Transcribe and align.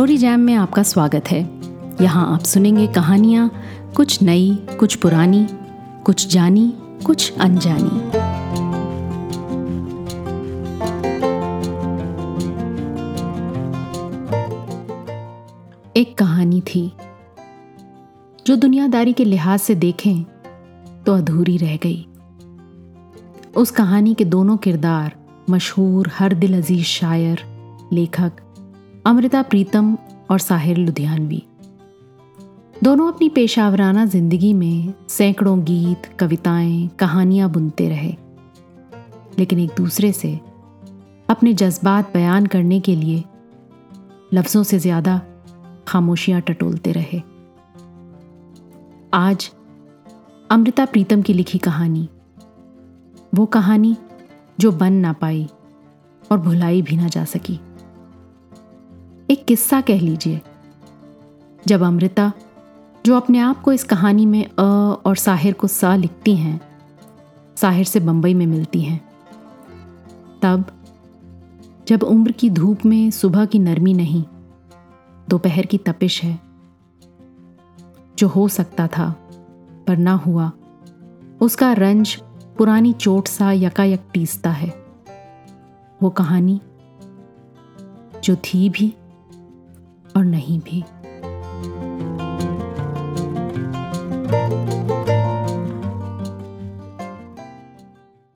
Story 0.00 0.16
jam 0.16 0.40
में 0.40 0.54
आपका 0.54 0.82
स्वागत 0.82 1.24
है। 1.30 1.60
यहाँ 2.02 2.34
आप 2.34 2.40
सुनेंगे 2.40 2.86
कहानियाँ, 2.86 3.50
कुछ 3.96 4.22
नई, 4.22 4.66
कुछ 4.80 4.94
पुरानी, 4.94 5.46
कुछ 6.04 6.32
जानी, 6.32 6.72
कुछ 7.06 7.38
अनजानी। 7.38 8.00
एक 16.00 16.18
कहानी 16.18 16.60
थी। 16.60 16.92
जो 18.46 18.56
दुनियादारी 18.56 19.12
के 19.12 19.24
लिहाज 19.24 19.60
से 19.60 19.74
देखें 19.74 20.22
तो 21.06 21.14
अधूरी 21.14 21.56
रह 21.56 21.76
गई। 21.76 22.06
उस 23.56 23.70
कहानी 23.70 24.14
के 24.14 24.24
दोनों 24.24 24.56
किरदार, 24.56 25.16
मशहूर 25.50 26.10
हर 26.18 26.34
दिल 26.34 26.56
अज़ीज़ 26.56 26.86
शायर, 26.86 27.42
लेखक 27.92 28.32
अमृता, 29.06 29.40
प्रीतम 29.42 29.96
और 30.30 30.38
साहिर 30.38 30.76
लुधियानवी। 30.76 31.42
दोनों 32.82 33.06
अपनी 33.12 33.28
पेशावराना 33.28 34.04
ज़िंदगी 34.04 34.52
में 34.54 34.92
सैकड़ों 35.08 35.58
गीत, 35.60 36.06
कविताएँ, 36.18 36.88
कहानियाँ 36.98 37.48
बुनते 37.50 37.88
रहे। 37.88 38.14
लेकिन 39.38 39.58
एक 39.58 39.70
दूसरे 39.76 40.12
से 40.12 40.32
अपने 41.28 41.54
जज्बात 41.54 42.12
बयान 42.14 42.46
करने 42.46 42.80
के 42.80 42.96
लिए 42.96 43.24
लफ्ज़ों 44.34 44.62
से 44.62 44.78
ज़्यादा 44.78 45.20
खामोशियाँ 45.88 46.40
टटोलते 46.40 46.92
रहे। 46.92 47.22
आज 49.14 49.50
अमृता, 50.50 50.84
प्रीतम 50.84 51.22
की 51.22 51.32
लिखी 51.32 51.58
कहानी, 51.58 52.08
वो 53.34 53.46
कहानी 53.46 53.96
जो 54.60 54.72
बन 54.72 54.92
ना 54.92 55.12
पाई 55.12 55.46
और 56.32 56.38
भुलाई 56.38 56.82
भी 56.82 56.96
ना 56.96 57.08
जा 57.08 57.24
सकी। 57.24 57.60
किस्सा 59.50 59.80
कह 59.80 60.00
लीजिए। 60.00 60.40
जब 61.66 61.82
अमृता, 61.82 62.32
जो 63.06 63.16
अपने 63.16 63.38
आप 63.38 63.62
को 63.62 63.72
इस 63.72 63.84
कहानी 63.84 64.26
में 64.26 64.46
अ 64.46 64.62
और 65.06 65.16
साहिर 65.16 65.52
को 65.52 65.66
सा 65.66 65.96
लिखती 65.96 66.36
हैं, 66.36 66.60
साहिर 67.56 67.84
से 67.84 68.00
बंबई 68.00 68.34
में 68.34 68.46
मिलती 68.46 68.80
हैं, 68.80 69.08
तब, 70.42 70.64
जब 71.88 72.02
उम्र 72.02 72.32
की 72.32 72.50
धूप 72.50 72.84
में 72.86 73.10
सुबह 73.10 73.44
की 73.44 73.58
नरमी 73.58 73.94
नहीं, 73.94 74.24
दोपहर 75.28 75.66
की 75.66 75.78
तपिश 75.78 76.22
है, 76.22 76.40
जो 78.18 78.28
हो 78.28 78.48
सकता 78.48 78.86
था, 78.86 79.16
पर 79.86 79.96
ना 79.96 80.14
हुआ, 80.14 80.52
उसका 81.40 81.72
रंज 81.72 82.22
पुरानी 82.58 82.92
चोट 82.92 83.28
सा 83.28 83.52
यकायक 83.52 84.02
टीसता 84.12 84.50
है। 84.50 84.86
वो 86.02 86.10
कहानी, 86.10 86.60
जो 88.24 88.36
थी 88.36 88.70
भी 88.70 88.94
और 90.16 90.24
नहीं 90.24 90.58
भी। 90.60 90.82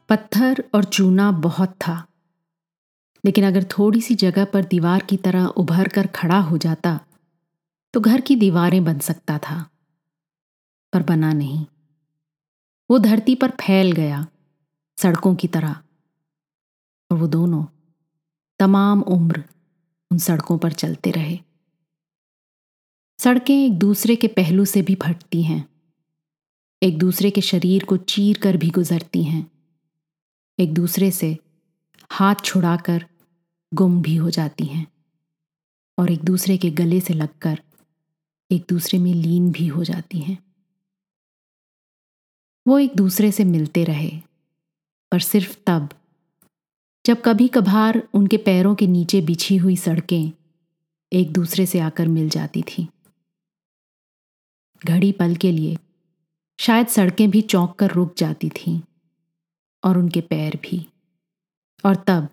पत्थर 0.08 0.64
और 0.74 0.84
चूना 0.84 1.30
बहुत 1.32 1.70
था, 1.80 2.04
लेकिन 3.24 3.46
अगर 3.46 3.64
थोड़ी 3.70 4.00
सी 4.00 4.14
जगह 4.14 4.44
पर 4.44 4.64
दीवार 4.64 5.02
की 5.02 5.16
तरह 5.16 5.46
उभर 5.46 5.88
कर 5.88 6.06
खड़ा 6.06 6.38
हो 6.40 6.58
जाता 6.58 6.98
तो 7.94 8.00
घर 8.00 8.20
की 8.20 8.36
दीवारें 8.36 8.84
बन 8.84 8.98
सकता 8.98 9.38
था, 9.38 9.64
पर 10.92 11.02
बना 11.02 11.32
नहीं। 11.32 11.64
वो 12.90 12.98
धरती 12.98 13.34
पर 13.34 13.50
फैल 13.60 13.92
गया, 13.92 14.26
सड़कों 14.98 15.34
की 15.34 15.48
तरह। 15.48 15.76
और 17.10 17.18
वो 17.18 17.26
दोनों, 17.26 17.64
तमाम 18.60 19.02
उम्र 19.02 19.44
उन 20.10 20.18
सड़कों 20.18 20.58
पर 20.58 20.72
चलते 20.72 21.10
रहे। 21.10 21.38
सड़कें 23.18 23.66
एक 23.66 23.78
दूसरे 23.78 24.16
के 24.16 24.26
पहलू 24.28 24.64
से 24.64 24.82
भी 24.82 24.94
फटती 24.94 25.42
हैं। 25.42 25.68
एक 26.82 26.98
दूसरे 26.98 27.30
के 27.30 27.40
शरीर 27.40 27.84
को 27.84 27.96
चीर 27.96 28.38
कर 28.38 28.56
भी 28.56 28.70
गुजरती 28.70 29.22
हैं। 29.22 29.50
एक 30.58 30.74
दूसरे 30.74 31.10
से 31.10 31.38
हाथ 32.10 32.34
छुड़ाकर 32.44 33.06
गुम 33.74 34.02
भी 34.02 34.16
हो 34.16 34.30
जाती 34.30 34.64
हैं। 34.64 34.86
और 35.98 36.10
एक 36.10 36.24
दूसरे 36.24 36.56
के 36.56 36.70
गले 36.70 37.00
से 37.00 37.14
लगकर 37.14 37.60
एक 38.50 38.64
दूसरे 38.68 38.98
में 38.98 39.14
लीन 39.14 39.50
भी 39.52 39.66
हो 39.66 39.84
जाती 39.84 40.18
हैं। 40.18 40.38
वो 42.68 42.78
एक 42.78 42.96
दूसरे 42.96 43.32
से 43.32 43.44
मिलते 43.44 43.84
रहे, 43.84 44.10
पर 45.12 45.20
सिर्फ़ 45.20 45.56
तब, 45.66 45.88
जब 47.06 47.22
कभी 47.24 47.48
कभार 47.48 48.08
उनके 48.14 48.36
पैरों 48.36 48.74
के 48.74 48.86
नीचे 48.86 49.20
बिछी 49.20 49.56
हुई 49.56 49.76
सड़कें 49.76 50.32
एक 51.12 51.32
दूसरे 51.32 51.66
से 51.66 51.80
आकर 51.80 52.08
मिल 52.08 52.28
जाती 52.28 52.62
थीं। 52.62 52.86
घड़ी 54.82 55.12
पल 55.12 55.36
के 55.36 55.52
लिए। 55.52 55.76
शायद 56.58 56.86
सड़कें 56.86 57.30
भी 57.30 57.40
चौंक 57.42 57.74
कर 57.74 57.90
रुक 57.90 58.14
जाती 58.18 58.48
थीं, 58.48 58.80
और 59.84 59.98
उनके 59.98 60.20
पैर 60.20 60.58
भी। 60.62 60.86
और 61.84 62.04
तब 62.06 62.28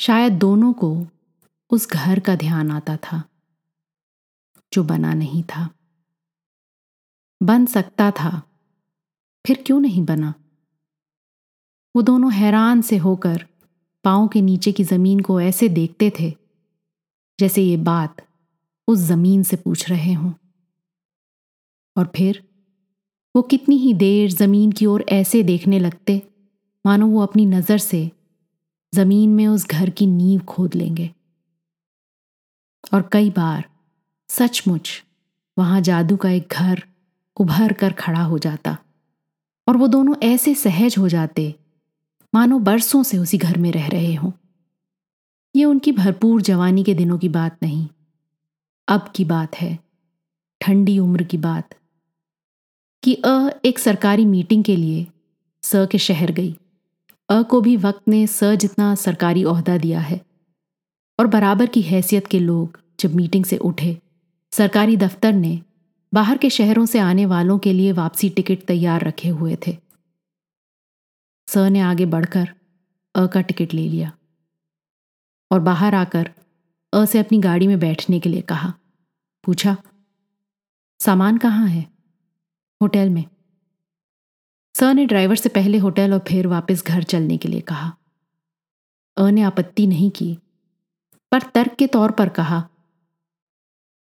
शायद 0.00 0.32
दोनों 0.32 0.72
को 0.72 1.06
उस 1.70 1.88
घर 1.88 2.20
का 2.20 2.36
ध्यान 2.36 2.70
आता 2.70 2.96
था, 2.96 3.22
जो 4.72 4.84
बना 4.84 5.14
नहीं 5.14 5.42
था। 5.42 5.68
बन 7.42 7.66
सकता 7.66 8.10
था, 8.10 8.42
फिर 9.46 9.62
क्यों 9.66 9.80
नहीं 9.80 10.04
बना? 10.04 10.34
वो 11.96 12.02
दोनों 12.02 12.32
हैरान 12.32 12.82
से 12.82 12.96
होकर 12.96 13.46
पाँव 14.04 14.28
के 14.28 14.40
नीचे 14.42 14.72
की 14.72 14.84
ज़मीन 14.84 15.20
को 15.20 15.40
ऐसे 15.40 15.68
देखते 15.68 16.12
थे, 16.20 16.34
जैसे 17.38 17.62
ये 17.62 17.76
बात 17.76 18.26
उस 18.88 18.98
ज़मीन 18.98 19.42
से 19.42 19.56
पूछ 19.56 19.88
रहे 19.90 20.12
हों। 20.12 20.32
और 21.96 22.10
फिर 22.16 22.42
वो 23.34 23.42
कितनी 23.42 23.76
ही 23.76 23.92
देर 23.94 24.30
ज़मीन 24.30 24.72
की 24.72 24.86
ओर 24.86 25.04
ऐसे 25.10 25.42
देखने 25.42 25.78
लगते, 25.78 26.20
मानो 26.84 27.06
वो 27.06 27.22
अपनी 27.22 27.46
नज़र 27.46 27.78
से 27.78 28.10
ज़मीन 28.92 29.30
में 29.30 29.46
उस 29.46 29.66
घर 29.66 29.90
की 29.90 30.06
नींव 30.06 30.40
खोद 30.40 30.74
लेंगे। 30.74 31.10
और 32.92 33.08
कई 33.12 33.30
बार 33.30 33.64
सचमुच 34.30 34.90
वहाँ 35.56 35.80
जादू 35.80 36.16
का 36.16 36.30
एक 36.30 36.52
घर 36.52 36.82
उभर 37.36 37.72
कर 37.72 37.92
खड़ा 37.92 38.22
हो 38.22 38.38
जाता 38.38 38.76
और 39.66 39.76
वो 39.76 39.86
दोनों 39.88 40.14
ऐसे 40.22 40.54
सहज 40.54 40.98
हो 40.98 41.08
जाते, 41.08 41.54
मानो 42.32 42.58
बरसों 42.58 43.02
से 43.02 43.18
उसी 43.18 43.38
घर 43.38 43.58
में 43.58 43.70
रह 43.72 43.86
रहे 43.88 44.14
हों। 44.14 44.30
ये 45.54 45.64
उनकी 45.64 45.92
भरपूर 45.92 46.42
जवानी 46.42 46.84
के 46.84 46.94
दिनों 46.94 47.18
की 47.18 47.28
बात 47.28 47.58
नहीं, 47.62 47.86
अब 48.88 49.12
की 49.16 49.24
बात 49.24 49.56
है, 49.56 49.78
ठंडी 50.60 50.98
उम्र 50.98 51.22
की 51.22 51.38
बात। 51.38 51.74
कि 53.02 53.14
अ 53.14 53.50
एक 53.64 53.78
सरकारी 53.78 54.24
मीटिंग 54.24 54.64
के 54.64 54.76
लिए 54.76 55.06
स 55.62 55.86
के 55.90 55.98
शहर 55.98 56.30
गई। 56.32 56.54
अ 57.28 57.42
को 57.42 57.60
भी 57.60 57.76
वक्त 57.76 58.08
ने 58.08 58.26
स 58.26 58.44
जितना 58.44 58.94
सरकारी 58.94 59.44
अहदा 59.44 59.76
दिया 59.78 60.00
है। 60.00 60.20
और 61.18 61.26
बराबर 61.26 61.66
की 61.66 61.82
हैसियत 61.82 62.26
के 62.26 62.38
लोग 62.38 62.78
जब 63.00 63.14
मीटिंग 63.14 63.44
से 63.44 63.56
उठे, 63.56 63.98
सरकारी 64.52 64.96
दफ्तर 64.96 65.32
ने 65.32 65.60
बाहर 66.12 66.38
के 66.38 66.50
शहरों 66.50 66.86
से 66.86 66.98
आने 66.98 67.26
वालों 67.26 67.58
के 67.58 67.72
लिए 67.72 67.92
वापसी 67.92 68.28
टिकट 68.28 68.64
तैयार 68.64 69.04
रखे 69.04 69.28
हुए 69.28 69.56
थे। 69.66 69.76
स 71.48 71.56
ने 71.56 71.80
आगे 71.80 72.06
बढ़कर 72.06 72.48
अ 73.14 73.26
का 73.26 73.40
टिकट 73.40 73.74
ले 73.74 73.88
लिया 73.88 74.12
और 75.50 75.60
बाहर 75.60 75.94
आकर 75.94 76.30
अ 76.92 77.04
से 77.04 77.18
अपनी 77.18 77.38
गाड़ी 77.38 77.66
में 77.66 77.78
बैठने 77.78 78.20
के 78.20 78.28
लिए 78.28 78.40
कहा, 78.40 78.72
पूछा, 79.44 79.76
सामान 81.00 81.38
कहाँ 81.38 81.68
है? 81.68 81.86
होटल 82.82 83.10
में। 83.10 83.24
सर 84.74 84.94
ने 84.94 85.06
ड्राइवर 85.06 85.36
से 85.36 85.48
पहले 85.48 85.78
होटल 85.78 86.12
और 86.12 86.24
फिर 86.28 86.46
वापस 86.46 86.84
घर 86.84 87.02
चलने 87.02 87.36
के 87.36 87.48
लिए 87.48 87.60
कहा। 87.60 87.96
अ 89.16 89.30
ने 89.30 89.42
आपत्ति 89.42 89.86
नहीं 89.86 90.10
की, 90.10 90.38
पर 91.32 91.42
तर्क 91.42 91.72
के 91.72 91.86
तौर 91.86 92.10
पर 92.10 92.28
कहा। 92.28 92.68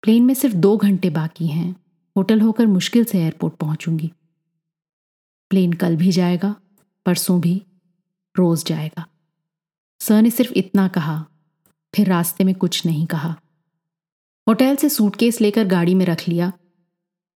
प्लेन 0.01 0.24
में 0.24 0.33
सिर्फ़ 0.33 0.56
दो 0.56 0.78
घंटे 0.78 1.10
बाकी 1.10 1.48
हैं, 1.48 1.75
होटल 2.18 2.42
होकर 2.42 2.66
मुश्किल 2.66 3.06
से 3.06 3.19
एयरपोर्ट 3.19 3.54
पहुंचूँगी। 3.54 4.12
प्लेन 5.50 5.74
कल 5.74 5.95
भी 5.95 6.12
जाएगा, 6.12 6.56
परसों 7.06 7.42
भी, 7.42 7.66
रोज 8.38 8.66
जाएगा। 8.66 9.07
सर 10.00 10.22
ने 10.22 10.30
सिर्फ़ 10.30 10.54
इतना 10.54 10.88
कहा, 10.88 11.25
फिर 11.95 12.07
रास्ते 12.07 12.44
में 12.44 12.56
कुछ 12.56 12.86
नहीं 12.86 13.07
कहा। 13.07 13.36
होटल 14.48 14.75
से 14.75 14.89
सूटकेस 14.89 15.42
लेकर 15.42 15.68
गाड़ी 15.68 15.95
में 15.95 16.06
रख 16.06 16.28
लिया 16.28 16.54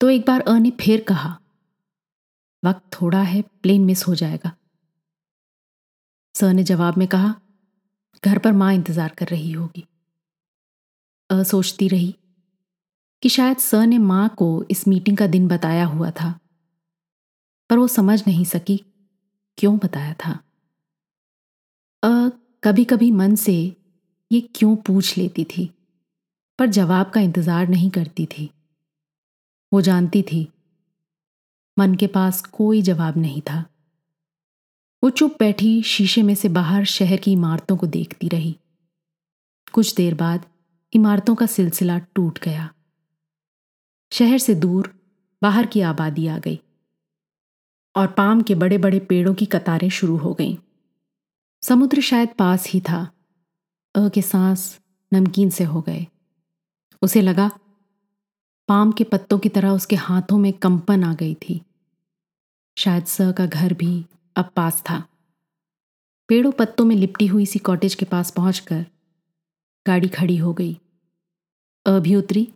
तो 0.01 0.09
एक 0.09 0.25
बार 0.27 0.41
अ 0.41 0.57
ने 0.59 0.71
फिर 0.79 1.03
कहा, 1.07 1.37
वक्त 2.63 2.83
थोड़ा 2.93 3.21
है, 3.21 3.41
प्लेन 3.41 3.83
मिस 3.85 4.07
हो 4.07 4.15
जाएगा। 4.15 4.51
सर 6.35 6.53
ने 6.53 6.63
जवाब 6.63 6.97
में 6.97 7.07
कहा, 7.07 7.33
घर 8.23 8.37
पर 8.37 8.51
माँ 8.53 8.73
इंतज़ार 8.73 9.13
कर 9.17 9.27
रही 9.27 9.51
होगी। 9.51 9.85
अ 11.29 11.41
सोचती 11.43 11.87
रही 11.87 12.15
कि 13.23 13.29
शायद 13.29 13.57
सर 13.57 13.85
ने 13.87 13.97
माँ 13.99 14.27
को 14.37 14.47
इस 14.71 14.87
मीटिंग 14.87 15.17
का 15.17 15.27
दिन 15.27 15.47
बताया 15.47 15.85
हुआ 15.85 16.09
था, 16.11 16.39
पर 17.69 17.77
वो 17.77 17.87
समझ 17.87 18.21
नहीं 18.27 18.45
सकी 18.45 18.77
क्यों 19.57 19.77
बताया 19.77 20.13
था। 20.15 20.31
अ 22.03 22.29
कभी 22.63 22.83
कभी 22.85 23.09
मन 23.11 23.35
से 23.37 23.55
ये 24.31 24.41
क्यों 24.55 24.75
पूछ 24.77 25.17
लेती 25.17 25.43
थी, 25.47 25.69
पर 26.59 26.67
जवाब 26.67 27.09
का 27.09 27.21
इंतज़ार 27.21 27.67
नहीं 27.67 27.89
करती 27.91 28.25
थी। 28.27 28.49
वो 29.75 29.81
जानती 29.81 30.23
थी। 30.23 30.51
मन 31.79 31.95
के 31.95 32.07
पास 32.07 32.41
कोई 32.41 32.81
जवाब 32.81 33.17
नहीं 33.17 33.41
था। 33.41 33.65
वो 35.03 35.09
चुप 35.09 35.35
बैठी 35.39 35.83
शीशे 35.83 36.23
में 36.23 36.35
से 36.35 36.49
बाहर 36.49 36.85
शहर 36.85 37.17
की 37.17 37.31
इमारतों 37.31 37.77
को 37.77 37.87
देखती 37.87 38.27
रही। 38.27 38.59
कुछ 39.73 39.95
देर 39.95 40.15
बाद 40.15 40.45
इमारतों 40.93 41.35
का 41.35 41.45
सिलसिला 41.45 41.97
टूट 41.97 42.39
गया। 42.39 42.73
शहर 44.11 44.37
से 44.37 44.55
दूर 44.55 44.99
बाहर 45.43 45.65
की 45.65 45.81
आबादी 45.81 46.27
आ 46.27 46.37
गई 46.37 46.59
और 47.95 48.07
पाम 48.07 48.41
के 48.41 48.55
बड़े 48.55 48.77
बड़े 48.77 48.99
पेड़ों 48.99 49.33
की 49.33 49.45
कतारें 49.45 49.89
शुरू 49.89 50.17
हो 50.17 50.33
गईं। 50.33 50.57
समुद्र 51.63 52.01
शायद 52.01 52.29
पास 52.39 52.67
ही 52.67 52.81
था। 52.81 53.11
अ 53.95 54.09
के 54.09 54.21
सांस 54.21 54.79
नमकीन 55.13 55.49
से 55.49 55.63
हो 55.63 55.81
गए। 55.81 56.07
उसे 57.01 57.21
लगा 57.21 57.51
पाम 58.69 58.91
के 58.91 59.03
पत्तों 59.03 59.37
की 59.39 59.49
तरह 59.49 59.69
उसके 59.69 59.95
हाथों 59.95 60.37
में 60.37 60.53
कंपन 60.53 61.03
आ 61.03 61.13
गई 61.13 61.33
थी। 61.33 61.61
शायद 62.77 63.05
स 63.05 63.33
का 63.37 63.45
घर 63.45 63.73
भी 63.73 64.05
अब 64.35 64.49
पास 64.55 64.81
था। 64.81 65.03
पेड़ों 66.29 66.51
पत्तों 66.51 66.85
में 66.85 66.95
लिपटी 66.95 67.27
हुई 67.27 67.45
सी 67.45 67.59
कॉटेज 67.59 67.95
के 67.95 68.05
पास 68.05 68.31
पहुंचकर 68.31 68.85
गाड़ी 69.85 70.07
खड़ी 70.07 70.37
हो 70.37 70.53
गई। 70.53 70.73
अ 71.85 71.99
भी 71.99 72.15
उतरी 72.15 72.47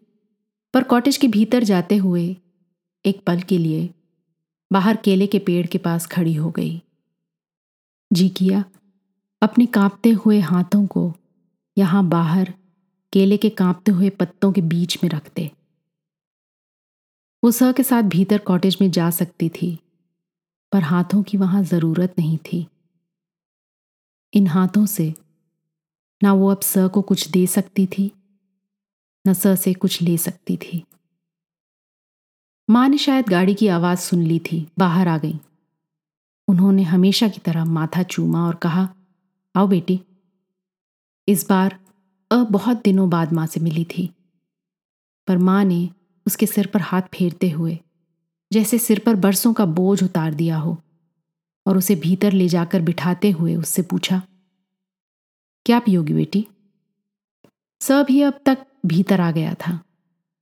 पर 0.73 0.83
कॉटेज 0.83 1.17
के 1.17 1.27
भीतर 1.27 1.63
जाते 1.63 1.97
हुए 1.97 2.25
एक 3.05 3.23
पल 3.25 3.41
के 3.41 3.57
लिए 3.57 3.89
बाहर 4.71 4.95
केले 4.95 5.27
के 5.27 5.39
पेड़ 5.39 5.65
के 5.67 5.77
पास 5.77 6.05
खड़ी 6.05 6.33
हो 6.33 6.51
गई। 6.51 6.81
जी 8.12 8.29
किया, 8.29 8.63
अपने 9.41 9.65
कांपते 9.65 10.09
हुए 10.09 10.39
हाथों 10.39 10.85
को 10.88 11.13
यहाँ 11.77 12.03
बाहर 12.09 12.53
केले 13.13 13.38
के 13.38 13.50
कांपते 13.50 13.91
हुए 13.91 14.09
पत्तों 14.09 14.51
के 14.51 14.62
बीच 14.62 15.03
में 15.03 15.09
रखते 15.09 15.50
वो 17.44 17.51
सह 17.51 17.71
के 17.71 17.83
साथ 17.83 18.03
भीतर 18.03 18.38
कॉटेज 18.38 18.77
में 18.81 18.89
जा 18.91 19.09
सकती 19.09 19.50
थी, 19.51 19.77
पर 20.71 20.83
हाथों 20.83 21.21
की 21.24 21.38
वहाँ 21.38 21.63
ज़रूरत 21.63 22.13
नहीं 22.19 22.38
थी। 22.44 22.65
इन 24.33 24.47
हाथों 24.47 24.86
से 24.86 25.13
ना 26.21 26.33
वो 26.33 26.50
अब 26.51 26.62
स 26.62 26.88
को 26.94 27.01
कुछ 27.01 27.27
दे 27.30 27.45
सकती 27.47 27.86
थी, 27.88 28.12
न 29.25 29.33
स 29.33 29.56
से 29.59 29.74
कुछ 29.74 30.01
ले 30.01 30.18
सकती 30.18 30.57
थी। 30.57 30.83
माँ 32.69 32.88
ने 32.89 32.97
शायद 32.97 33.30
गाड़ी 33.30 33.53
की 33.53 33.68
आवाज़ 33.68 34.00
सुन 34.00 34.21
ली 34.24 34.39
थी, 34.41 34.68
बाहर 34.80 35.07
आ 35.07 35.18
गई। 35.18 35.39
उन्होंने 36.47 36.83
हमेशा 36.83 37.27
की 37.27 37.39
तरह 37.39 37.65
माथा 37.68 38.03
चूमा 38.03 38.45
और 38.47 38.56
कहा, 38.56 38.88
आओ 39.56 39.68
बेटी। 39.68 40.00
इस 41.27 41.45
बार 41.50 41.77
अ 42.31 42.36
बहुत 42.51 42.81
दिनों 42.83 43.09
बाद 43.09 43.33
माँ 43.33 43.45
से 43.47 43.59
मिली 43.59 43.86
थी, 43.88 44.09
पर 45.27 45.38
माँ 45.39 45.63
ने 45.65 45.89
उसके 46.29 46.45
सिर 46.45 46.67
पर 46.67 46.81
हाथ 46.81 47.01
फेरते 47.13 47.49
हुए, 47.49 47.77
जैसे 48.51 48.77
सिर 48.77 48.99
पर 48.99 49.15
बरसों 49.15 49.53
का 49.53 49.65
बोझ 49.65 50.03
उतार 50.03 50.33
दिया 50.33 50.57
हो, 50.57 50.77
और 51.65 51.77
उसे 51.77 51.95
भीतर 51.95 52.31
ले 52.31 52.47
जाकर 52.47 52.81
बिठाते 52.81 53.31
हुए 53.31 53.55
उससे 53.55 53.81
पूछा, 53.81 54.21
क्या 55.65 55.79
पियोगी 55.79 56.13
बेटी? 56.13 56.45
सब 57.81 58.05
ही 58.09 58.21
अब 58.21 58.39
तक 58.45 58.65
भीतर 58.85 59.21
आ 59.21 59.31
गया 59.31 59.53
था। 59.53 59.79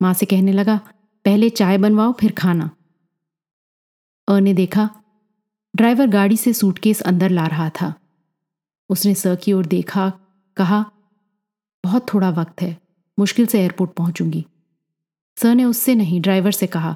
माँ 0.01 0.13
से 0.13 0.25
कहने 0.25 0.51
लगा, 0.51 0.79
पहले 1.25 1.49
चाय 1.49 1.77
बनवाओ, 1.77 2.13
फिर 2.13 2.31
खाना। 2.31 2.69
अ 4.27 4.39
ने 4.39 4.53
देखा, 4.53 4.89
ड्राइवर 5.73 6.07
गाड़ी 6.07 6.37
से 6.37 6.53
सूटकेस 6.53 7.01
अंदर 7.01 7.29
ला 7.29 7.45
रहा 7.47 7.69
था। 7.81 7.93
उसने 8.89 9.13
स 9.13 9.35
की 9.43 9.53
ओर 9.53 9.65
देखा, 9.65 10.09
कहा, 10.57 10.85
बहुत 11.83 12.13
थोड़ा 12.13 12.29
वक्त 12.29 12.61
है, 12.61 12.77
मुश्किल 13.17 13.45
से 13.45 13.61
एयरपोर्ट 13.61 13.91
पहुंचूँगी। 13.91 14.45
स 15.37 15.45
ने 15.45 15.63
उससे 15.63 15.95
नहीं, 15.95 16.21
ड्राइवर 16.21 16.51
से 16.51 16.67
कहा, 16.67 16.95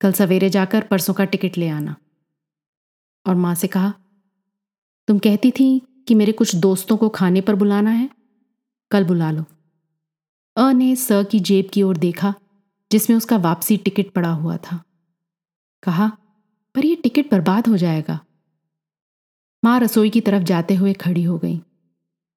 कल 0.00 0.12
सवेरे 0.12 0.50
जाकर 0.50 0.80
परसों 0.80 1.14
का 1.14 1.24
टिकट 1.24 1.58
ले 1.58 1.68
आना। 1.68 1.96
और 3.26 3.34
माँ 3.34 3.54
से 3.54 3.66
कहा, 3.66 3.94
तुम 5.08 5.18
कहती 5.18 5.50
थी 5.50 5.82
कि 6.08 6.14
मेरे 6.14 6.32
कुछ 6.32 6.56
दोस्तों 6.56 6.96
को 6.96 7.08
खाने 7.08 7.40
पर 7.40 7.54
बुलाना 7.54 7.90
है? 7.90 8.10
कल 8.90 9.04
बुला 9.04 9.30
लो। 9.30 9.44
अ 10.56 10.72
ने 10.72 10.96
स 10.96 11.08
की 11.12 11.40
जेब 11.40 11.70
की 11.74 11.82
ओर 11.82 11.96
देखा, 11.96 12.34
जिसमें 12.92 13.16
उसका 13.16 13.36
वापसी 13.36 13.76
टिकट 13.76 14.12
पड़ा 14.12 14.30
हुआ 14.30 14.56
था। 14.56 14.82
कहा, 15.82 16.08
पर 16.74 16.84
यह 16.84 16.96
टिकट 17.02 17.30
बर्बाद 17.30 17.68
हो 17.68 17.76
जाएगा। 17.76 18.20
माँ 19.64 19.80
रसोई 19.80 20.10
की 20.10 20.20
तरफ़ 20.20 20.42
जाते 20.42 20.74
हुए 20.74 20.92
खड़ी 20.92 21.22
हो 21.22 21.38
गई 21.38 21.60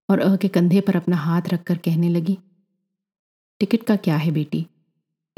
और 0.09 0.19
अ 0.19 0.35
के 0.35 0.47
कंधे 0.47 0.81
पर 0.81 0.95
अपना 0.95 1.15
हाथ 1.15 1.41
रखकर 1.47 1.77
कहने 1.77 2.09
लगी, 2.09 2.37
टिकट 3.59 3.83
का 3.83 3.95
क्या 3.95 4.17
है 4.17 4.31
बेटी? 4.31 4.67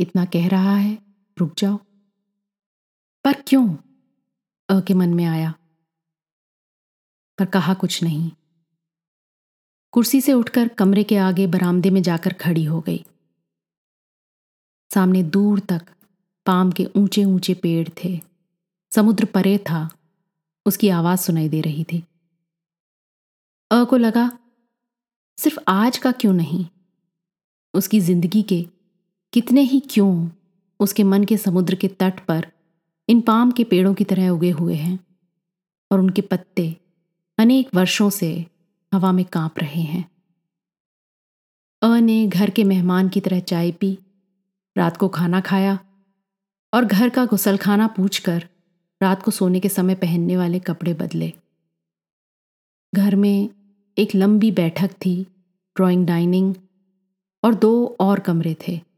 इतना 0.01 0.25
कह 0.25 0.47
रहा 0.47 0.75
है, 0.75 0.97
रुक 1.39 1.53
जाओ। 1.57 1.77
पर 3.23 3.33
क्यों? 3.47 3.75
अ 4.69 4.81
के 4.81 4.93
मन 4.93 5.13
में 5.13 5.25
आया। 5.25 5.53
पर 7.37 7.45
कहा 7.45 7.73
कुछ 7.73 8.03
नहीं। 8.03 8.31
कुर्सी 9.91 10.21
से 10.21 10.33
उठकर 10.33 10.67
कमरे 10.67 11.03
के 11.03 11.17
आगे 11.17 11.47
बरामदे 11.47 11.89
में 11.89 12.01
जाकर 12.01 12.33
खड़ी 12.33 12.63
हो 12.63 12.81
गई। 12.81 13.05
सामने 14.93 15.23
दूर 15.23 15.59
तक 15.59 15.81
पाम 16.45 16.71
के 16.71 16.85
ऊँचे 16.85 17.25
ऊँचे 17.25 17.53
पेड़ 17.53 17.89
थे। 18.03 18.21
समुद्र 18.91 19.25
परे 19.25 19.57
था। 19.57 19.89
उसकी 20.65 20.89
आवाज़ 20.89 21.19
सुनाई 21.19 21.49
दे 21.49 21.61
रही 21.61 21.83
थी। 21.83 22.03
अ 23.71 23.83
को 23.83 23.97
लगा, 23.97 24.39
सिर्फ़ 25.37 25.59
आज 25.67 25.97
का 25.97 26.11
क्यों 26.11 26.33
नहीं? 26.33 26.65
उसकी 27.73 27.99
ज़िंदगी 27.99 28.43
के 28.43 28.80
कितने 29.33 29.61
ही 29.61 29.79
क्यों 29.79 30.29
उसके 30.79 31.03
मन 31.03 31.23
के 31.23 31.37
समुद्र 31.37 31.75
के 31.75 31.87
तट 31.87 32.25
पर 32.25 32.51
इन 33.09 33.21
पाम 33.21 33.51
के 33.51 33.63
पेड़ों 33.63 33.93
की 33.93 34.03
तरह 34.03 34.29
उगे 34.29 34.49
हुए 34.49 34.75
हैं 34.75 34.99
और 35.91 35.99
उनके 35.99 36.21
पत्ते 36.21 36.77
अनेक 37.37 37.69
वर्षों 37.75 38.09
से 38.09 38.45
हवा 38.93 39.11
में 39.11 39.25
काँप 39.25 39.59
रहे 39.59 39.81
हैं। 39.81 40.11
अ 41.81 41.99
ने 41.99 42.27
घर 42.27 42.49
के 42.49 42.63
मेहमान 42.63 43.09
की 43.09 43.19
तरह 43.19 43.39
चाय 43.39 43.71
पी, 43.71 43.97
रात 44.77 44.97
को 44.97 45.07
खाना 45.07 45.41
खाया 45.41 45.79
और 46.73 46.85
घर 46.85 47.09
का 47.09 47.25
गुसलखाना 47.25 47.87
पूछकर 47.87 48.47
रात 49.01 49.23
को 49.23 49.31
सोने 49.31 49.59
के 49.59 49.69
समय 49.69 49.95
पहनने 49.95 50.37
वाले 50.37 50.59
कपड़े 50.59 50.93
बदले। 50.93 51.33
घर 52.95 53.15
में 53.15 53.49
एक 53.97 54.15
लंबी 54.15 54.51
बैठक 54.51 54.91
थी, 54.91 55.23
ड्राइंग 55.75 56.07
डाइनिंग 56.07 56.55
और 57.43 57.55
दो 57.55 57.97
और 57.99 58.19
कमरे 58.19 58.55
थे। 58.67 58.90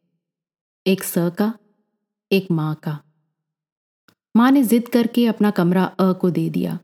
एक 0.88 1.04
स 1.04 1.14
का, 1.18 1.54
एक 2.32 2.48
माँ 2.52 2.76
का। 2.76 3.00
माँ 4.38 4.52
ने 4.52 4.64
जिद 4.64 4.88
करके 4.88 5.26
अपना 5.26 5.52
कमरा 5.52 5.84
अ 5.84 6.14
को 6.14 6.30
दे 6.30 6.50
दिया 6.50 6.80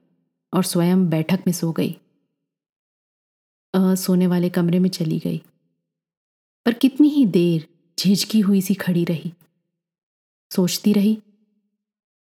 और 0.53 0.63
स्वयं 0.63 1.09
बैठक 1.09 1.39
में 1.47 1.53
सो 1.53 1.71
गई। 1.71 1.97
अ 3.73 3.95
सोने 3.95 4.27
वाले 4.27 4.49
कमरे 4.49 4.79
में 4.79 4.89
चली 4.89 5.19
गई। 5.19 5.41
पर 6.65 6.73
कितनी 6.73 7.09
ही 7.09 7.25
देर 7.25 7.67
झिझकी 7.99 8.39
हुई 8.39 8.61
सी 8.61 8.73
खड़ी 8.73 9.05
रही। 9.05 9.33
सोचती 10.51 10.93
रही, 10.93 11.21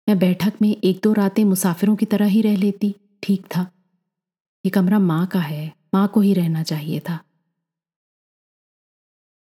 मैं 0.10 0.19
बैठक 0.19 0.53
में 0.62 0.77
एक 0.84 1.00
दो 1.03 1.13
रातें 1.13 1.45
मुसाफिरों 1.45 1.95
की 1.95 2.05
तरह 2.05 2.25
ही 2.25 2.41
रह 2.41 2.57
लेती, 2.57 2.95
ठीक 3.24 3.45
था। 3.45 3.62
ये 4.65 4.69
कमरा 4.69 5.00
माँ 5.00 5.27
का 5.27 5.39
है, 5.39 5.74
माँ 5.93 6.07
को 6.07 6.22
ही 6.22 6.34
रहना 6.34 6.63
चाहिए 6.63 7.00
था। 7.00 7.25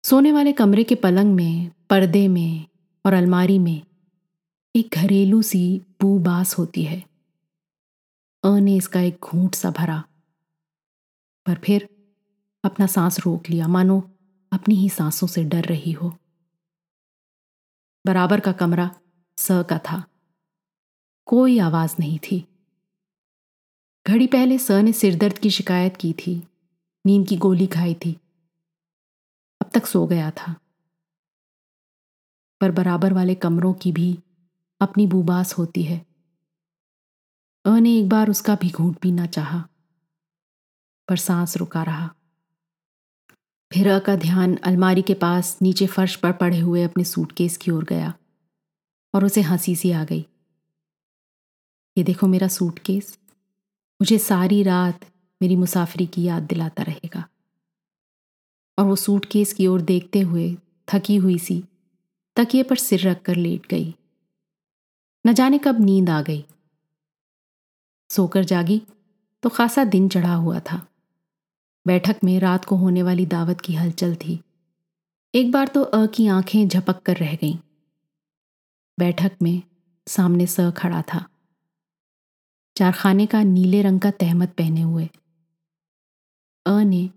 सोने 0.04 0.32
वाले 0.32 0.52
कमरे 0.52 0.84
के 0.84 0.94
पलंग 0.94 1.34
में, 1.34 1.70
पर्दे 1.90 2.28
में 2.28 2.66
और 3.06 3.12
अलमारी 3.12 3.58
में 3.58 3.80
एक 4.76 4.88
घरेलू 4.94 5.42
सी 5.42 5.82
बू 6.00 6.18
बास 6.18 6.58
होती 6.58 6.82
है। 6.82 7.04
अ 8.44 8.58
ने 8.58 8.76
इसका 8.76 9.00
एक 9.00 9.18
घूंट 9.22 9.54
सा 9.54 9.70
भरा, 9.70 10.04
पर 11.46 11.54
फिर 11.54 11.88
अपना 12.64 12.86
सांस 12.86 13.18
रोक 13.20 13.50
लिया। 13.50 13.68
मानो 13.68 14.00
अपनी 14.52 14.74
ही 14.74 14.88
सांसों 14.88 15.26
से 15.26 15.44
डर 15.44 15.64
रही 15.64 15.92
हो। 15.92 16.16
बराबर 18.06 18.40
का 18.40 18.52
कमरा 18.52 18.90
स 19.38 19.48
का 19.50 19.78
था। 19.78 20.04
कोई 21.26 21.58
आवाज़ 21.58 21.94
नहीं 22.00 22.18
थी। 22.18 22.44
घड़ी 24.06 24.26
पहले 24.26 24.58
स 24.58 24.70
ने 24.70 24.92
सिरदर्द 24.92 25.38
की 25.38 25.50
शिकायत 25.50 25.96
की 25.96 26.12
थी। 26.12 26.42
नींद 27.06 27.28
की 27.28 27.36
गोली 27.36 27.66
खाई 27.66 27.94
थी। 27.94 28.16
तक 29.74 29.86
सो 29.86 30.06
गया 30.06 30.30
था। 30.30 30.54
पर 32.60 32.70
बराबर 32.70 33.12
वाले 33.12 33.34
कमरों 33.34 33.72
की 33.72 33.92
भी 33.92 34.18
अपनी 34.80 35.06
बुबास 35.06 35.52
होती 35.58 35.82
है। 35.82 36.06
अ 37.64 37.78
ने 37.78 37.98
एक 37.98 38.08
बार 38.08 38.30
उसका 38.30 38.54
भी 38.54 38.70
घूट 38.70 38.96
पीना 38.96 39.26
चाहा, 39.26 39.68
पर 41.08 41.16
सांस 41.16 41.56
रुका 41.56 41.82
रहा। 41.82 42.10
फिर 43.72 43.88
अ 43.88 43.98
का 43.98 44.16
ध्यान 44.16 44.56
अलमारी 44.56 45.02
के 45.02 45.14
पास 45.14 45.58
नीचे 45.62 45.86
फर्श 45.86 46.16
पर 46.16 46.32
पड़े 46.32 46.58
हुए 46.58 46.82
अपने 46.82 47.04
सूटकेस 47.04 47.56
की 47.56 47.70
ओर 47.70 47.84
गया 47.84 48.14
और 49.14 49.24
उसे 49.24 49.40
हँसी 49.40 49.76
सी 49.76 49.92
आ 49.92 50.04
गई। 50.04 50.24
ये 51.96 52.04
देखो 52.04 52.26
मेरा 52.26 52.48
सूटकेस, 52.48 53.18
मुझे 54.00 54.18
सारी 54.18 54.62
रात 54.62 55.00
मेरी 55.42 55.56
मुसाफरी 55.56 56.06
की 56.06 56.22
याद 56.22 56.42
दिलाता 56.42 56.82
रहेगा। 56.82 57.24
और 58.80 58.86
वो 58.86 58.96
सूटकेस 58.96 59.52
की 59.52 59.66
ओर 59.66 59.80
देखते 59.80 60.20
हुए 60.20 60.56
थकी 60.88 61.16
हुई 61.16 61.38
सी 61.38 61.64
तकिए 62.36 62.62
पर 62.62 62.76
सिर 62.76 63.00
रखकर 63.00 63.36
लेट 63.36 63.66
गई। 63.66 63.94
न 65.26 65.32
जाने 65.32 65.58
कब 65.58 65.80
नींद 65.80 66.10
आ 66.10 66.22
गई। 66.22 66.44
सोकर 68.10 68.44
जागी 68.44 68.82
तो 69.42 69.48
खासा 69.48 69.84
दिन 69.84 70.08
चढ़ा 70.08 70.34
हुआ 70.34 70.60
था। 70.60 70.86
बैठक 71.86 72.16
में 72.24 72.40
रात 72.40 72.64
को 72.64 72.76
होने 72.76 73.02
वाली 73.02 73.26
दावत 73.26 73.60
की 73.60 73.74
हलचल 73.74 74.14
थी। 74.14 74.40
एक 75.34 75.52
बार 75.52 75.68
तो 75.68 75.82
अ 75.82 76.06
की 76.06 76.26
आँखें 76.26 76.68
झपक 76.68 77.02
कर 77.02 77.16
रह 77.16 77.34
गईं। 77.34 77.56
बैठक 78.98 79.32
में 79.42 79.62
सामने 80.06 80.46
स 80.46 80.60
खड़ा 80.76 81.02
था। 81.02 81.28
चारखाने 82.76 83.26
का 83.26 83.42
नीले 83.42 83.82
रंग 83.82 84.00
का 84.00 84.10
तहमत 84.10 84.48
पहने 84.48 84.80
हुए। 84.80 85.08
अ 86.66 86.82
ने 86.82 87.10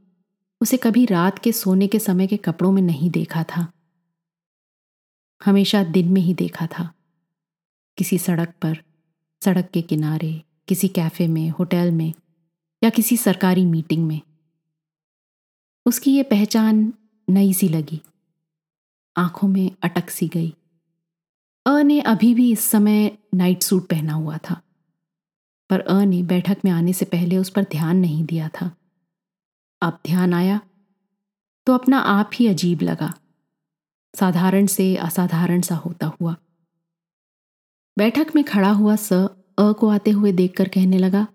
उसे 0.63 0.77
कभी 0.77 1.05
रात 1.05 1.39
के 1.39 1.51
सोने 1.51 1.87
के 1.87 1.99
समय 1.99 2.27
के 2.27 2.37
कपड़ों 2.37 2.71
में 2.71 2.81
नहीं 2.81 3.09
देखा 3.09 3.43
था। 3.43 3.73
हमेशा 5.45 5.83
दिन 5.83 6.09
में 6.09 6.21
ही 6.21 6.33
देखा 6.33 6.67
था। 6.67 6.93
किसी 7.97 8.17
सड़क 8.17 8.53
पर, 8.61 8.83
सड़क 9.45 9.69
के 9.69 9.81
किनारे, 9.81 10.43
किसी 10.67 10.87
कैफ़े 10.87 11.27
में, 11.27 11.49
होटल 11.49 11.91
में 11.91 12.13
या 12.83 12.89
किसी 12.89 13.17
सरकारी 13.17 13.65
मीटिंग 13.65 14.07
में। 14.07 14.21
उसकी 15.85 16.15
ये 16.15 16.23
पहचान 16.23 16.93
नई 17.29 17.53
सी 17.53 17.69
लगी। 17.69 18.01
आँखों 19.17 19.47
में 19.47 19.71
अटक 19.83 20.09
सी 20.09 20.27
गई। 20.27 20.55
अ 21.65 21.81
ने 21.81 22.01
अभी 22.01 22.33
भी 22.33 22.51
इस 22.51 22.59
समय 22.59 23.17
नाइट 23.33 23.63
सूट 23.63 23.89
पहना 23.89 24.13
हुआ 24.13 24.37
था। 24.37 24.61
पर 25.69 25.79
अ 25.79 26.03
ने 26.03 26.23
बैठक 26.23 26.57
में 26.65 26.71
आने 26.71 26.93
से 26.93 27.05
पहले 27.05 27.37
उस 27.37 27.49
पर 27.49 27.63
ध्यान 27.63 27.97
नहीं 27.97 28.25
दिया 28.25 28.49
था। 28.49 28.75
अब 29.83 29.99
ध्यान 30.05 30.33
आया 30.33 30.59
तो 31.67 31.73
अपना 31.73 31.97
आप 31.97 32.29
ही 32.33 32.47
अजीब 32.47 32.81
लगा। 32.81 33.13
साधारण 34.13 34.65
से 34.65 34.95
असाधारण 34.95 35.61
सा 35.61 35.75
होता 35.75 36.07
हुआ। 36.21 36.35
बैठक 37.97 38.31
में 38.35 38.43
खड़ा 38.43 38.71
हुआ 38.71 38.95
स 38.95 39.13
अ 39.13 39.71
को 39.71 39.87
आते 39.87 40.11
हुए 40.11 40.31
देखकर 40.31 40.67
कहने 40.67 40.97
लगा, 40.97 41.27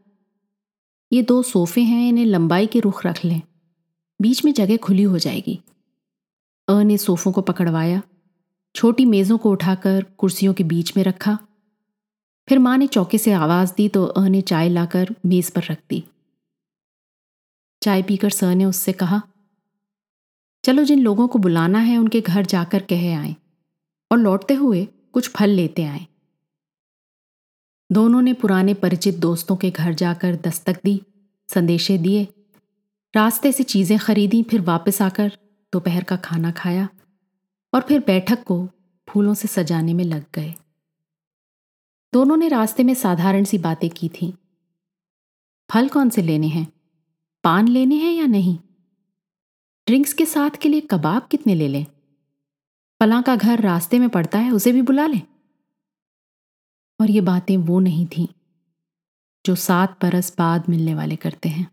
ये 1.12 1.22
दो 1.22 1.42
सोफे 1.42 1.80
हैं, 1.80 2.08
इन्हें 2.08 2.24
लंबाई 2.26 2.66
के 2.66 2.80
रुख 2.80 3.04
रख 3.06 3.24
लें। 3.24 3.40
बीच 4.20 4.44
में 4.44 4.52
जगह 4.52 4.76
खुली 4.76 5.02
हो 5.02 5.18
जाएगी। 5.18 5.58
अ 6.68 6.82
ने 6.82 6.96
सोफों 6.98 7.32
को 7.32 7.42
पकड़वाया, 7.42 8.02
छोटी 8.74 9.04
मेज़ों 9.04 9.38
को 9.38 9.50
उठाकर 9.50 10.02
कुर्सियों 10.18 10.54
के 10.54 10.64
बीच 10.64 10.96
में 10.96 11.04
रखा। 11.04 11.38
फिर 12.48 12.58
माँ 12.58 12.76
ने 12.78 12.86
चौके 12.86 13.18
से 13.18 13.32
आवाज़ 13.32 13.72
दी 13.76 13.88
तो 13.88 14.04
अ 14.04 14.26
ने 14.28 14.40
चाय 14.40 14.68
लाकर 14.68 15.14
मेज़ 15.26 15.52
पर 15.52 15.62
रख 15.64 15.78
दी। 15.90 16.04
चाय 17.88 18.02
पीकर 18.02 18.30
स 18.30 18.44
ने 18.44 18.64
उससे 18.64 18.92
कहा, 18.92 19.22
चलो 20.64 20.84
जिन 20.84 21.00
लोगों 21.00 21.28
को 21.28 21.38
बुलाना 21.38 21.78
है, 21.78 21.96
उनके 21.98 22.20
घर 22.20 22.46
जाकर 22.46 22.82
कहे 22.82 23.12
आए 23.12 23.36
और 24.12 24.18
लौटते 24.18 24.54
हुए 24.54 24.88
कुछ 25.12 25.28
फल 25.28 25.50
लेते 25.50 25.84
आए। 25.84 26.06
दोनों 27.92 28.22
ने 28.22 28.32
पुराने 28.32 28.74
परिचित 28.74 29.18
दोस्तों 29.18 29.56
के 29.56 29.70
घर 29.70 29.94
जाकर 29.94 30.36
दस्तक 30.36 30.80
दी, 30.84 31.02
संदेशे 31.48 31.98
दिए, 31.98 32.28
रास्ते 33.14 33.52
से 33.52 33.64
चीज़ें 33.64 33.98
खरीदी, 33.98 34.42
फिर 34.42 34.60
वापस 34.60 35.02
आकर 35.02 35.38
दोपहर 35.72 36.04
का 36.04 36.16
खाना 36.16 36.50
खाया 36.50 36.88
और 37.74 37.80
फिर 37.80 38.04
बैठक 38.06 38.44
को 38.44 38.68
फूलों 39.08 39.34
से 39.34 39.48
सजाने 39.48 39.94
में 39.94 40.04
लग 40.04 40.24
गए। 40.34 40.54
दोनों 42.12 42.36
ने 42.36 42.48
रास्ते 42.48 42.82
में 42.82 42.94
साधारण 42.94 43.44
सी 43.44 43.58
बातें 43.58 43.90
की 43.90 44.08
थीं। 44.08 44.32
फल 45.72 45.88
कौन 45.88 46.10
से 46.10 46.22
लेने 46.22 46.46
हैं? 46.46 46.72
पान 47.44 47.68
लेने 47.68 47.94
हैं 47.94 48.12
या 48.12 48.26
नहीं? 48.26 48.58
ड्रिंक्स 49.86 50.12
के 50.12 50.26
साथ 50.26 50.50
के 50.50 50.68
लिए 50.68 50.80
कबाब 50.80 51.28
कितने 51.30 51.54
ले 51.54 51.68
लें? 51.68 51.86
फला 53.00 53.22
का 53.22 53.36
घर 53.36 53.60
रास्ते 53.60 53.98
में 53.98 54.08
पड़ता 54.08 54.38
है, 54.38 54.50
उसे 54.50 54.72
भी 54.72 54.82
बुला 54.82 55.06
लें। 55.06 55.22
और 57.00 57.10
ये 57.10 57.20
बातें 57.20 57.56
वो 57.56 57.80
नहीं 57.80 58.06
थीं, 58.06 58.28
जो 59.46 59.54
सात 59.54 59.98
बरस 60.02 60.34
बाद 60.38 60.68
मिलने 60.68 60.94
वाले 60.94 61.16
करते 61.16 61.48
हैं। 61.48 61.70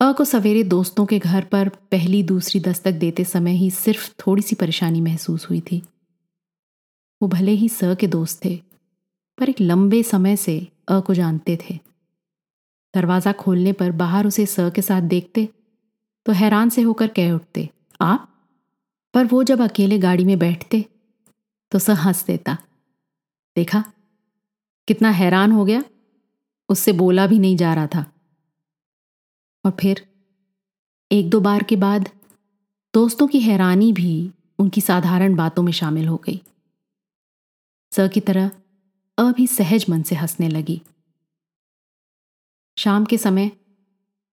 अ 0.00 0.12
को 0.12 0.24
सवेरे 0.24 0.62
दोस्तों 0.62 1.06
के 1.06 1.18
घर 1.18 1.44
पर 1.44 1.68
पहली 1.68 2.22
दूसरी 2.22 2.60
दस्तक 2.60 2.92
देते 2.92 3.24
समय 3.24 3.52
ही 3.52 3.70
सिर्फ़ 3.70 4.14
थोड़ी 4.26 4.42
सी 4.42 4.56
परेशानी 4.56 5.00
महसूस 5.00 5.50
हुई 5.50 5.60
थी। 5.60 5.82
वो 7.22 7.28
भले 7.28 7.52
ही 7.52 7.68
स 7.68 7.80
के 8.00 8.06
दोस्त 8.06 8.44
थे, 8.44 8.56
पर 9.38 9.48
एक 9.48 9.60
लंबे 9.60 10.02
समय 10.02 10.36
से 10.36 10.68
अ 10.88 11.00
को 11.00 11.14
जानते 11.14 11.58
थे। 11.70 11.78
दरवाज़ा 12.94 13.32
खोलने 13.32 13.72
पर 13.72 13.92
बाहर 13.92 14.26
उसे 14.26 14.46
स 14.46 14.70
के 14.74 14.82
साथ 14.82 15.02
देखते 15.08 15.48
तो 16.26 16.32
हैरान 16.32 16.68
से 16.70 16.82
होकर 16.82 17.08
कह 17.08 17.32
उठते, 17.32 17.68
आप? 18.00 18.26
पर 19.14 19.26
वो 19.26 19.42
जब 19.44 19.60
अकेले 19.60 19.98
गाड़ी 19.98 20.24
में 20.24 20.38
बैठते 20.38 20.84
तो 21.72 21.78
स 21.78 21.90
हंस 21.90 22.24
देता, 22.26 22.56
देखा, 23.56 23.84
कितना 24.88 25.10
हैरान 25.10 25.52
हो 25.52 25.64
गया, 25.64 25.82
उससे 26.68 26.92
बोला 26.92 27.26
भी 27.26 27.38
नहीं 27.38 27.56
जा 27.56 27.74
रहा 27.74 27.86
था। 27.86 28.04
और 29.64 29.72
फिर, 29.80 30.06
एक 31.10 31.30
दो 31.30 31.40
बार 31.40 31.62
के 31.62 31.76
बाद, 31.76 32.08
दोस्तों 32.94 33.26
की 33.26 33.40
हैरानी 33.40 33.92
भी 33.92 34.30
उनकी 34.58 34.80
साधारण 34.80 35.34
बातों 35.34 35.62
में 35.62 35.72
शामिल 35.72 36.08
हो 36.08 36.16
गई। 36.16 36.40
स 37.92 38.08
की 38.14 38.20
तरह 38.20 38.50
अ 39.18 39.30
भी 39.32 39.46
सहज 39.46 39.86
मन 39.90 40.02
से 40.02 40.14
हंसने 40.14 40.48
लगी। 40.48 40.80
शाम 42.80 43.04
के 43.04 43.18
समय 43.18 43.50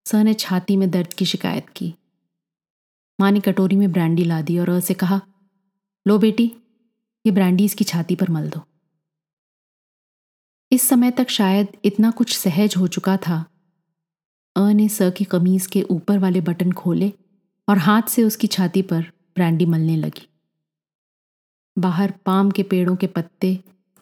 स 0.05 0.15
ने 0.15 0.33
छाती 0.33 0.75
में 0.75 0.91
दर्द 0.91 1.13
की 1.13 1.25
शिकायत 1.25 1.69
की। 1.69 1.95
माँ 3.21 3.31
ने 3.31 3.39
कटोरी 3.39 3.75
में 3.75 3.91
ब्रांडी 3.91 4.23
ला 4.23 4.41
दी 4.41 4.59
और 4.59 4.69
अ 4.69 4.79
से 4.79 4.93
कहा, 4.93 5.21
लो 6.07 6.17
बेटी, 6.17 6.51
ये 7.25 7.31
ब्रांडी 7.31 7.65
इसकी 7.65 7.83
छाती 7.83 8.15
पर 8.15 8.29
मल 8.29 8.49
दो। 8.49 8.61
इस 10.71 10.81
समय 10.81 11.11
तक 11.11 11.29
शायद 11.29 11.67
इतना 11.85 12.11
कुछ 12.11 12.37
सहज 12.37 12.75
हो 12.77 12.87
चुका 12.87 13.17
था। 13.17 13.45
अ 14.55 14.71
ने 14.71 14.89
स 14.89 15.11
की 15.17 15.23
कमीज 15.23 15.67
के 15.67 15.81
ऊपर 15.81 16.19
वाले 16.19 16.41
बटन 16.41 16.71
खोले 16.71 17.13
और 17.69 17.77
हाथ 17.77 18.01
से 18.01 18.23
उसकी 18.23 18.47
छाती 18.47 18.81
पर 18.81 19.01
ब्रांडी 19.35 19.65
मलने 19.65 19.95
लगी। 19.95 20.27
बाहर 21.77 22.11
पाम 22.11 22.51
के 22.51 22.63
पेड़ों 22.63 22.95
के 22.95 23.07
पत्ते 23.07 23.59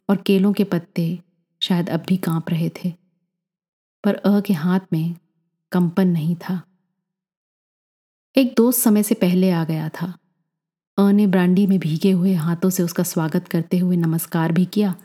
और 0.09 0.17
केलों 0.17 0.53
के 0.53 0.63
पत्ते 0.63 1.19
शायद 1.61 1.89
अब 1.89 2.03
भी 2.07 2.17
काँप 2.17 2.49
रहे 2.49 2.69
थे। 2.69 3.02
पर 4.03 4.15
अ 4.15 4.39
के 4.39 4.53
हाथ 4.53 4.79
में 4.93 5.15
कंपन 5.71 6.07
नहीं 6.07 6.35
था। 6.35 6.61
एक 8.35 8.53
दोस्त 8.57 8.81
समय 8.81 9.03
से 9.03 9.15
पहले 9.15 9.51
आ 9.51 9.63
गया 9.63 9.89
था। 9.89 10.13
अ 10.97 11.11
ने 11.11 11.27
ब्रांडी 11.27 11.67
में 11.67 11.79
भीगे 11.79 12.11
हुए 12.11 12.33
हाथों 12.33 12.69
से 12.69 12.83
उसका 12.83 13.03
स्वागत 13.03 13.47
करते 13.47 13.77
हुए 13.77 13.95
नमस्कार 13.95 14.51
भी 14.51 14.65
किया 14.65 14.95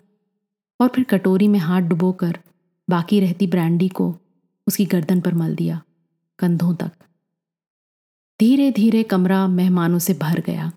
और 0.81 0.89
फिर 0.89 1.05
कटोरी 1.05 1.49
में 1.49 1.59
हाथ 1.59 1.83
डुबोकर 1.83 2.39
बाकी 2.89 3.21
रहती 3.21 3.47
ब्रांडी 3.47 3.89
को 3.89 4.15
उसकी 4.67 4.85
गर्दन 4.85 5.21
पर 5.21 5.35
मल 5.35 5.55
दिया, 5.55 5.83
कंधों 6.39 6.75
तक। 6.75 6.91
धीरे 8.41 8.71
धीरे 8.71 9.03
कमरा 9.03 9.47
मेहमानों 9.49 9.99
से 9.99 10.15
भर 10.15 10.41
गया। 10.41 10.73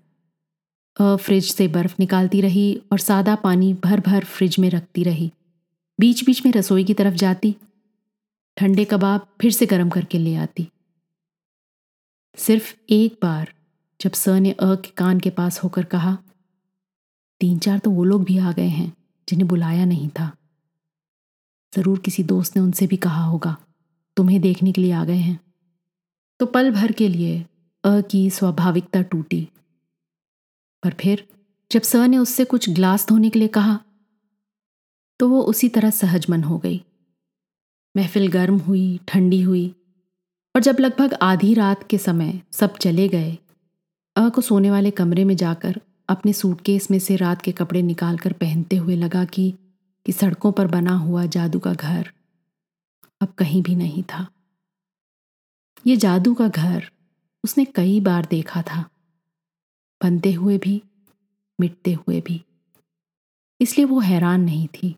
अ 1.00 1.16
फ्रिज 1.16 1.52
से 1.52 1.68
बर्फ़ 1.68 1.94
निकालती 2.00 2.40
रही 2.40 2.82
और 2.92 2.98
सादा 2.98 3.34
पानी 3.34 3.74
भर 3.74 4.00
भर 4.00 4.24
फ्रिज 4.24 4.58
में 4.58 4.70
रखती 4.70 5.02
रही। 5.02 5.32
बीच 6.00 6.24
बीच 6.24 6.46
में 6.46 6.52
रसोई 6.52 6.84
की 6.84 6.94
तरफ़ 6.94 7.14
जाती 7.14 7.56
ठंडे 8.56 8.84
कबाब 8.84 9.26
फिर 9.40 9.52
से 9.52 9.66
गर्म 9.66 9.88
करके 9.90 10.18
ले 10.18 10.34
आती। 10.36 10.68
सिर्फ़ 12.38 12.74
एक 12.90 13.18
बार 13.22 13.52
जब 14.00 14.12
स 14.12 14.28
ने 14.28 14.50
अ 14.52 14.74
के 14.76 14.90
कान 14.96 15.20
के 15.20 15.30
पास 15.30 15.62
होकर 15.62 15.84
कहा, 15.86 16.16
तीन 17.40 17.58
चार 17.58 17.78
तो 17.78 17.90
वो 17.90 18.04
लोग 18.04 18.24
भी 18.24 18.38
आ 18.38 18.52
गए 18.52 18.68
हैं 18.68 18.92
जिन्हें 19.28 19.48
बुलाया 19.48 19.84
नहीं 19.84 20.08
था। 20.10 20.30
ज़रूर 21.72 21.98
किसी 21.98 22.22
दोस्त 22.24 22.56
ने 22.56 22.62
उनसे 22.62 22.86
भी 22.86 22.96
कहा 22.98 23.24
होगा, 23.24 23.56
तुम्हें 24.16 24.40
देखने 24.40 24.72
के 24.72 24.80
लिए 24.80 24.92
आ 24.92 25.04
गए 25.04 25.16
हैं। 25.16 25.38
तो 26.40 26.46
पल 26.46 26.70
भर 26.70 26.92
के 26.92 27.08
लिए 27.08 27.40
अ 27.84 28.00
की 28.10 28.28
स्वाभाविकता 28.30 29.02
टूटी। 29.02 29.46
पर 30.82 30.94
फिर 31.00 31.26
जब 31.70 31.82
स 31.82 31.96
ने 32.06 32.18
उससे 32.18 32.44
कुछ 32.44 32.70
ग्लास 32.70 33.06
धोने 33.08 33.30
के 33.30 33.38
लिए 33.38 33.48
कहा 33.50 33.78
तो 35.20 35.28
वो 35.28 35.40
उसी 35.42 35.68
तरह 35.68 35.90
सहज 35.92 36.26
मन 36.30 36.42
हो 36.44 36.58
गई। 36.58 36.80
महफिल 37.96 38.28
गर्म 38.28 38.58
हुई, 38.58 39.00
ठंडी 39.08 39.42
हुई 39.42 39.74
और 40.56 40.62
जब 40.62 40.76
लगभग 40.80 41.14
आधी 41.14 41.54
रात 41.54 41.88
के 41.88 41.98
समय 41.98 42.42
सब 42.50 42.76
चले 42.76 43.08
गए, 43.08 43.38
अ 44.16 44.28
को 44.28 44.40
सोने 44.40 44.70
वाले 44.70 44.90
कमरे 44.90 45.24
में 45.24 45.36
जाकर 45.36 45.80
अपने 46.08 46.32
सूटकेस 46.32 46.90
में 46.90 46.98
से 46.98 47.16
रात 47.16 47.42
के 47.42 47.52
कपड़े 47.52 47.82
निकालकर 47.82 48.32
पहनते 48.32 48.76
हुए 48.76 48.96
लगा 48.96 49.24
कि 49.24 49.54
कि 50.06 50.12
सड़कों 50.12 50.52
पर 50.52 50.66
बना 50.66 50.96
हुआ 50.96 51.26
जादू 51.26 51.58
का 51.58 51.74
घर 51.74 52.12
अब 53.20 53.28
कहीं 53.28 53.62
भी 53.62 53.74
नहीं 53.74 54.02
था। 54.02 54.26
ये 55.86 55.96
जादू 55.96 56.34
का 56.34 56.48
घर 56.48 56.90
उसने 57.44 57.64
कई 57.64 58.00
बार 58.00 58.26
देखा 58.30 58.62
था। 58.62 58.90
बनते 60.02 60.32
हुए 60.32 60.58
भी, 60.58 60.82
मिटते 61.60 61.92
हुए 61.92 62.20
भी। 62.20 62.44
इसलिए 63.60 63.84
वो 63.86 64.00
हैरान 64.00 64.40
नहीं 64.40 64.66
थी। 64.66 64.96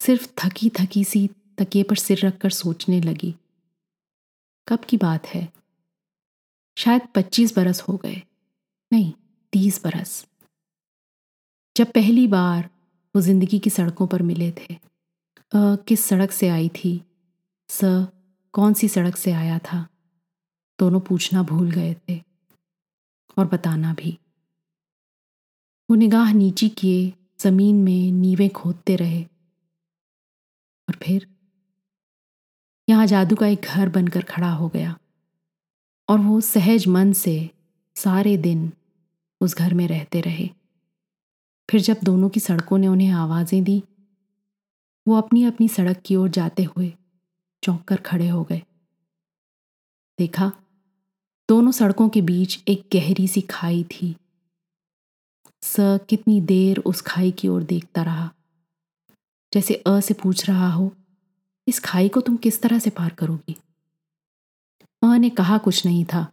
सिर्फ़ 0.00 0.28
थकी 0.38 0.70
थकी 0.80 1.04
सी 1.04 1.30
तकिए 1.62 1.82
पर 1.82 1.96
सिर 1.96 2.26
रखकर 2.26 2.50
सोचने 2.50 3.00
लगी। 3.00 3.34
कब 4.68 4.78
की 4.84 4.96
बात 4.96 5.26
है? 5.26 5.52
शायद 6.78 7.02
पच्चीस 7.14 7.56
बरस 7.56 7.82
हो 7.82 7.96
गए। 7.96 8.22
नहीं, 8.92 9.12
तीस 9.52 9.84
बरस। 9.84 10.26
जब 11.76 11.92
पहली 11.92 12.26
बार 12.26 12.70
वो 13.16 13.20
ज़िंदगी 13.20 13.58
की 13.58 13.70
सड़कों 13.70 14.06
पर 14.06 14.22
मिले 14.22 14.52
थे। 14.52 14.74
अ, 14.74 15.76
किस 15.76 16.04
सड़क 16.04 16.30
से 16.30 16.48
आई 16.48 16.68
थी? 16.68 17.04
स, 17.68 17.80
कौन 18.52 18.74
सी 18.74 18.88
सड़क 18.88 19.16
से 19.16 19.32
आया 19.32 19.58
था? 19.58 19.88
दोनों 20.80 21.00
पूछना 21.00 21.42
भूल 21.42 21.70
गए 21.70 21.94
थे। 21.94 22.22
और 23.38 23.46
बताना 23.46 23.94
भी। 23.94 24.18
वो 25.90 25.94
निगाह 25.94 26.32
नीची 26.32 26.68
किए, 26.68 27.12
ज़मीन 27.40 27.82
में 27.82 28.12
नीवे 28.12 28.48
खोदते 28.48 28.96
रहे। 28.96 29.22
और 30.88 30.94
फिर? 30.94 31.31
यहाँ 32.88 33.06
जादू 33.06 33.36
का 33.36 33.46
एक 33.46 33.60
घर 33.60 33.88
बनकर 33.88 34.22
खड़ा 34.22 34.50
हो 34.50 34.68
गया। 34.68 34.96
और 36.08 36.18
वो 36.18 36.40
सहज 36.40 36.86
मन 36.86 37.12
से 37.12 37.50
सारे 37.96 38.36
दिन 38.36 38.72
उस 39.40 39.56
घर 39.56 39.74
में 39.74 39.86
रहते 39.88 40.20
रहे। 40.20 40.48
फिर 41.68 41.80
जब 41.80 41.96
दोनों 42.04 42.28
की 42.28 42.40
सड़कों 42.40 42.78
ने 42.78 42.86
उन्हें 42.86 43.10
आवाज़ें 43.10 43.62
दी, 43.64 43.82
वो 45.06 45.16
अपनी 45.16 45.44
अपनी 45.44 45.68
सड़क 45.68 46.02
की 46.06 46.16
ओर 46.16 46.28
जाते 46.28 46.62
हुए 46.62 46.92
चौंक 47.62 47.82
कर 47.82 47.96
खड़े 47.96 48.28
हो 48.28 48.42
गए। 48.44 48.62
देखा, 50.18 50.52
दोनों 51.48 51.72
सड़कों 51.72 52.08
के 52.08 52.20
बीच 52.22 52.62
एक 52.68 52.84
गहरी 52.92 53.28
सी 53.28 53.40
खाई 53.40 53.84
थी। 53.84 54.14
स 55.62 55.76
कितनी 56.08 56.40
देर 56.40 56.78
उस 56.78 57.00
खाई 57.00 57.30
की 57.30 57.48
ओर 57.48 57.62
देखता 57.62 58.02
रहा, 58.02 58.30
जैसे 59.52 59.74
अ 59.86 60.00
से 60.00 60.14
पूछ 60.14 60.48
रहा 60.48 60.70
हो 60.72 60.92
इस 61.68 61.78
खाई 61.80 62.08
को 62.08 62.20
तुम 62.20 62.36
किस 62.36 62.62
तरह 62.62 62.78
से 62.78 62.90
पार 62.90 63.10
करोगी? 63.10 63.56
अ 65.02 65.16
ने 65.16 65.30
कहा, 65.30 65.58
कुछ 65.58 65.86
नहीं 65.86 66.04
था, 66.04 66.32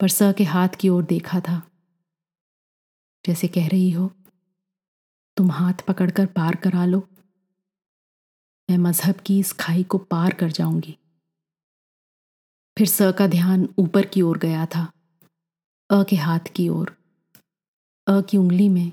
पर 0.00 0.08
स 0.08 0.32
के 0.38 0.44
हाथ 0.44 0.68
की 0.68 0.88
ओर 0.88 1.04
देखा 1.04 1.40
था। 1.40 1.62
जैसे 3.24 3.48
कह 3.48 3.68
रही 3.68 3.90
हो, 3.90 4.10
तुम 5.36 5.50
हाथ 5.50 5.86
पकड़कर 5.88 6.26
पार 6.26 6.56
करा 6.56 6.84
लो। 6.84 7.08
मैं 8.70 8.78
मज़हब 8.78 9.14
की 9.14 9.38
इस 9.38 9.52
खाई 9.52 9.82
को 9.84 9.98
पार 9.98 10.34
कर 10.34 10.50
जाऊँगी। 10.50 10.98
फिर 12.76 12.86
स 12.86 13.12
का 13.18 13.26
ध्यान 13.26 13.68
ऊपर 13.78 14.06
की 14.06 14.22
ओर 14.22 14.38
गया 14.38 14.66
था, 14.66 14.92
अ 15.90 16.02
के 16.02 16.16
हाथ 16.16 16.52
की 16.56 16.68
ओर। 16.68 16.96
अ 18.06 18.20
की 18.20 18.36
उंगली 18.36 18.68
में 18.68 18.92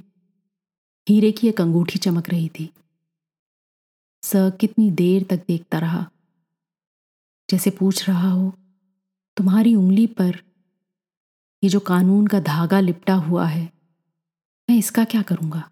हीरे 1.07 1.31
की 1.31 1.47
एक 1.47 1.61
अंगूठी 1.61 1.99
चमक 1.99 2.29
रही 2.29 2.49
थी। 2.49 2.71
स 4.35 4.51
कितनी 4.59 4.89
देर 4.91 5.23
तक 5.23 5.43
देखता 5.47 5.79
रहा। 5.79 6.05
जैसे 7.49 7.69
पूछ 7.69 8.07
रहा 8.09 8.29
हो, 8.29 8.53
तुम्हारी 9.37 9.75
उंगली 9.75 10.07
पर 10.07 10.37
ये 11.63 11.69
जो 11.69 11.79
कानून 11.79 12.27
का 12.27 12.39
धागा 12.39 12.79
लिपटा 12.79 13.13
हुआ 13.15 13.45
है, 13.45 13.63
मैं 14.69 14.77
इसका 14.77 15.03
क्या 15.03 15.21
करूँगा? 15.21 15.69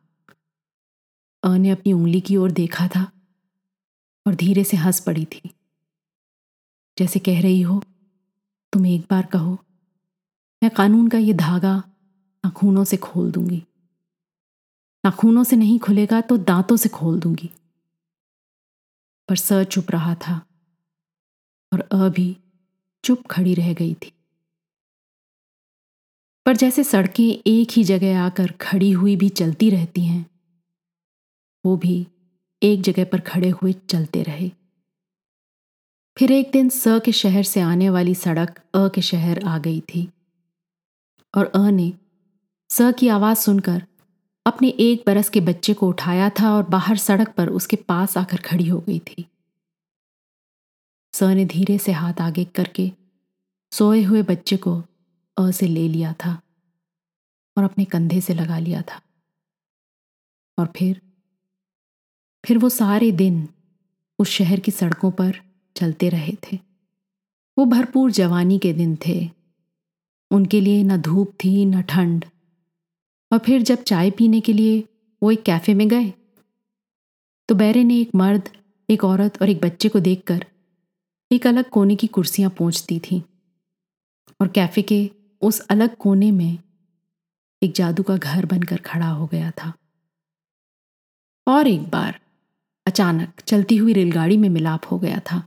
अ 1.44 1.56
ने 1.58 1.70
अपनी 1.70 1.94
उंगली 1.94 2.22
की 2.22 2.38
ओर 2.38 2.52
देखा 2.52 2.88
था 2.88 3.04
और 4.26 4.36
धीरे 4.36 4.64
से 4.64 4.78
हंस 4.78 5.00
पड़ी 5.00 5.26
थी। 5.26 5.50
जैसे 6.98 7.20
कह 7.20 7.42
रही 7.42 7.62
हो, 7.62 7.82
तुम 8.74 8.86
एक 8.86 9.06
बार 9.12 9.26
कहो, 9.26 9.58
मैं 10.62 10.72
कानून 10.72 11.08
का 11.08 11.18
ये 11.18 11.34
धागा 11.34 11.76
नाखूनों 12.44 12.84
से 12.84 12.98
खोल 12.98 13.32
दूँगी। 13.32 13.64
नाखूनों 15.04 15.44
से 15.44 15.56
नहीं 15.56 15.80
खुलेगा 15.80 16.22
तो 16.22 16.38
दांतों 16.38 16.78
से 16.78 16.90
खोल 16.90 17.20
दूँगी। 17.20 17.50
पर 19.32 19.38
स 19.38 19.64
चुप 19.64 19.92
रहा 19.92 20.16
था 20.16 20.42
और 21.74 21.80
अ 21.82 22.10
भी 22.10 22.38
चुप 23.04 23.28
खड़ी 23.28 23.54
रह 23.54 23.74
गई 23.74 23.94
थी। 23.94 24.12
पर 26.46 26.56
जैसे 26.56 26.84
सड़कें 26.84 27.42
एक 27.48 27.72
ही 27.72 27.84
जगह 27.84 28.20
आकर 28.22 28.52
खड़ी 28.52 28.92
हुई 28.92 29.16
भी 29.16 29.30
चलती 29.30 29.70
रहती 29.70 30.06
हैं, 30.06 30.26
वो 31.66 31.78
भी 31.78 32.08
एक 32.64 32.82
जगह 32.82 33.06
पर 33.06 33.20
खड़े 33.20 33.50
हुए 33.50 33.74
चलते 33.74 34.24
रहे। 34.24 34.52
फिर 36.18 36.32
एक 36.32 36.52
दिन 36.52 36.70
स 36.70 37.00
के 37.06 37.12
शहर 37.12 37.44
से 37.44 37.62
आने 37.62 37.90
वाली 37.90 38.16
सड़क 38.16 38.60
अ 38.76 38.88
के 38.88 39.02
शहर 39.02 39.44
आ 39.44 39.58
गई 39.58 39.82
थी 39.82 40.10
और 41.34 41.52
अ 41.56 41.70
ने 41.70 41.94
स 42.70 42.94
की 43.00 43.08
आवाज़ 43.08 43.38
सुनकर 43.38 43.84
अपने 44.46 44.70
एक 44.70 45.04
बरस 45.08 45.30
के 45.30 45.42
बच्चे 45.42 45.74
को 45.74 45.90
उठाया 45.90 46.30
था 46.30 46.56
और 46.56 46.64
बाहर 46.64 46.98
सड़क 46.98 47.34
पर 47.38 47.50
उसके 47.50 47.76
पास 47.76 48.18
आकर 48.18 48.38
खड़ी 48.38 48.68
हो 48.70 48.80
गई 48.80 49.00
थी। 49.00 49.26
स 51.14 51.24
ने 51.24 51.46
धीरे 51.46 51.78
से 51.78 51.92
हाथ 51.92 52.14
आगे 52.22 52.46
करके 52.46 52.92
सोए 53.72 54.02
हुए 54.04 54.22
बच्चे 54.22 54.58
को 54.58 54.84
अ 55.38 55.52
से 55.52 55.68
ले 55.68 55.88
लिया 55.88 56.14
था 56.14 56.42
और 57.58 57.64
अपने 57.64 57.86
कंधे 57.86 58.22
से 58.22 58.34
लगा 58.34 58.60
लिया 58.60 58.82
था। 58.82 59.02
और 60.58 60.74
फिर 60.78 61.02
फिर 62.46 62.58
वो 62.58 62.70
सारे 62.70 63.12
दिन 63.12 63.50
उस 64.20 64.30
शहर 64.30 64.60
की 64.60 64.72
सड़कों 64.72 65.12
पर 65.12 65.42
चलते 65.76 66.10
रहे 66.10 66.38
थे। 66.44 66.60
वो 67.58 67.66
भरपूर 67.66 68.12
जवानी 68.12 68.60
के 68.60 68.74
दिन 68.74 68.98
थे। 69.08 69.30
उनके 70.32 70.62
लिए 70.62 70.84
न 70.84 70.98
धूप 70.98 71.34
थी, 71.44 71.66
न 71.66 71.82
ठंड 71.82 72.26
और 73.32 73.40
फिर 73.40 73.62
जब 73.62 73.84
चाय 73.84 74.12
पीने 74.12 74.42
के 74.42 74.54
लिए 74.54 74.84
वो 75.24 75.32
एक 75.32 75.44
कैफ़े 75.44 75.74
में 75.74 75.88
गए 75.88 76.14
तो 77.50 77.56
बैरे 77.56 77.84
ने 77.84 78.00
एक 78.00 78.10
मर्द, 78.16 78.50
एक 78.90 79.04
औरत 79.04 79.42
और 79.42 79.50
एक 79.50 79.62
बच्चे 79.62 79.90
को 79.90 80.00
देखकर 80.00 80.46
एक 81.32 81.48
अलग 81.48 81.70
कोने 81.70 81.96
की 81.96 82.08
कुर्सियाँ 82.08 82.50
पहुँचती 82.50 83.00
थीं 83.00 83.22
और 84.42 84.48
कैफ़े 84.48 84.82
के 84.82 85.10
उस 85.42 85.60
अलग 85.60 85.96
कोने 85.98 86.32
में 86.32 86.58
एक 87.64 87.74
जादू 87.74 88.04
का 88.04 88.18
घर 88.18 88.46
बनकर 88.46 88.78
खड़ा 88.78 89.08
हो 89.08 89.28
गया 89.28 89.52
था। 89.52 89.74
और 91.48 91.68
एक 91.68 91.90
बार 91.90 92.20
अचानक 92.86 93.42
चलती 93.42 93.78
हुई 93.78 93.94
रेलगाड़ी 93.94 94.38
में 94.38 94.50
मिलाप 94.50 94.86
हो 94.92 95.00
गया 95.00 95.20
था। 95.20 95.44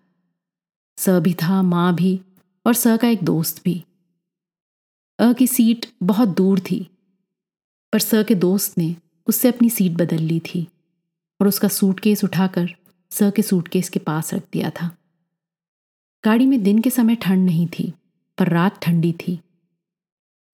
स 0.99 1.09
भी 1.09 1.35
था, 1.35 1.63
माँ 1.63 1.95
भी 1.95 2.21
और 2.67 2.75
स 2.75 2.97
का 3.03 3.09
एक 3.09 3.23
दोस्त 3.23 3.63
भी। 3.65 3.85
अ 5.19 5.33
की 5.33 5.47
सीट 5.47 5.87
बहुत 6.03 6.29
दूर 6.29 6.61
थी 6.61 6.91
पर 7.95 8.01
स 8.01 8.11
के 8.15 8.35
दोस्त 8.35 8.79
ने 8.79 8.97
उससे 9.27 9.49
अपनी 9.49 9.71
सीट 9.71 9.93
बदल 9.93 10.17
ली 10.17 10.41
थी 10.41 10.69
और 11.41 11.49
उसका 11.49 11.69
सूटकेस 11.69 12.25
उठाकर 12.25 12.77
स 13.11 13.19
के 13.23 13.43
सूटकेस 13.43 13.89
के 13.89 13.99
पास 13.99 14.35
रख 14.35 14.43
दिया 14.53 14.71
था। 14.71 14.97
गाड़ी 16.25 16.47
में 16.47 16.63
दिन 16.63 16.81
के 16.81 16.91
समय 16.91 17.17
ठंड 17.17 17.47
नहीं 17.47 17.67
थी, 17.67 17.93
पर 18.39 18.49
रात 18.49 18.83
ठंडी 18.83 19.13
थी। 19.13 19.41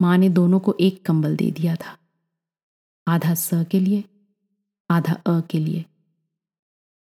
माँ 0.03 0.19
ने 0.19 0.29
दोनों 0.29 0.61
को 0.61 0.77
एक 0.81 1.03
कंबल 1.07 1.37
दे 1.37 1.51
दिया 1.51 1.77
था। 1.77 1.99
आधा 3.09 3.35
स 3.35 3.51
के 3.55 3.81
लिए, 3.81 4.05
आधा 4.91 5.13
अ 5.13 5.41
के 5.41 5.59
लिए। 5.59 5.85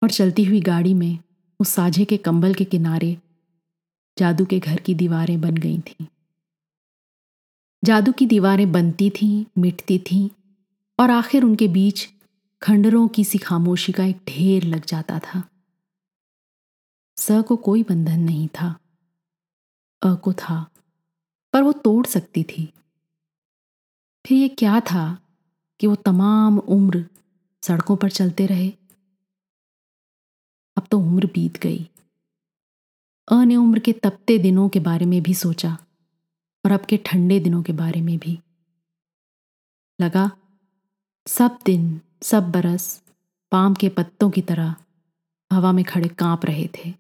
और 0.04 0.10
चलती 0.10 0.43
हुई 0.43 0.62
गाड़ी 0.62 0.93
में 0.93 1.19
उस 1.60 1.69
साझे 1.69 2.06
के 2.06 2.17
कंबल 2.17 2.54
के 2.54 2.65
किनारे 2.65 3.17
जादू 4.17 4.45
के 4.45 4.60
घर 4.60 4.80
की 4.80 4.95
दीवारें 4.95 5.41
बन 5.41 5.56
गई 5.56 5.80
थीं। 5.80 6.06
जादू 7.86 8.12
की 8.12 8.26
दीवारें 8.26 8.71
बनती 8.71 9.10
थीं, 9.10 9.45
मिटती 9.58 10.00
थीं, 10.00 10.30
और 11.00 11.12
आखिर 11.12 11.43
उनके 11.43 11.67
बीच 11.67 12.10
खंडरों 12.62 13.08
की 13.08 13.24
सी 13.24 13.38
खामोशी 13.38 13.91
का 13.91 14.06
एक 14.06 14.17
ढेर 14.28 14.63
लग 14.63 14.86
जाता 14.86 15.19
था। 15.19 15.43
स 17.19 17.43
को 17.48 17.56
कोई 17.56 17.84
बंधन 17.84 18.19
नहीं 18.19 18.48
था। 18.48 18.80
अ 20.02 20.15
को 20.15 20.34
था, 20.34 20.69
पर 21.54 21.62
वो 21.62 21.71
तोड़ 21.71 22.06
सकती 22.06 22.43
थी। 22.43 22.74
फिर 24.26 24.38
ये 24.38 24.48
क्या 24.48 24.80
था 24.80 25.19
कि 25.80 25.88
वो 25.88 25.95
तमाम 25.95 26.60
उम्र 26.60 27.06
सड़कों 27.63 27.95
पर 27.95 28.10
चलते 28.10 28.45
रहे? 28.45 28.69
अब 30.78 30.88
तो 30.91 31.00
उम्र 31.00 31.26
बीत 31.26 31.58
गई। 31.58 31.89
अ 33.32 33.43
ने 33.43 33.56
उम्र 33.56 33.80
के 33.80 33.93
तपते 33.93 34.38
दिनों 34.38 34.69
के 34.69 34.80
बारे 34.80 35.06
में 35.06 35.24
भी 35.24 35.34
सोचा। 35.34 35.78
और 36.65 36.71
अब 36.71 36.86
के 36.86 36.97
ठंडे 36.97 37.39
दिनों 37.39 37.63
के 37.63 37.73
बारे 37.73 38.01
में 38.01 38.17
भी। 38.19 38.39
लगा, 40.01 40.32
सब 41.28 41.60
दिन, 41.65 42.01
सब 42.23 42.51
बरस, 42.51 43.04
पाम 43.51 43.73
के 43.73 43.89
पत्तों 43.89 44.32
की 44.32 44.41
तरह 44.41 44.75
हवा 45.54 45.71
में 45.71 45.86
खड़े 45.86 46.10
काँप 46.10 46.45
रहे 46.45 46.67
थे। 46.67 46.93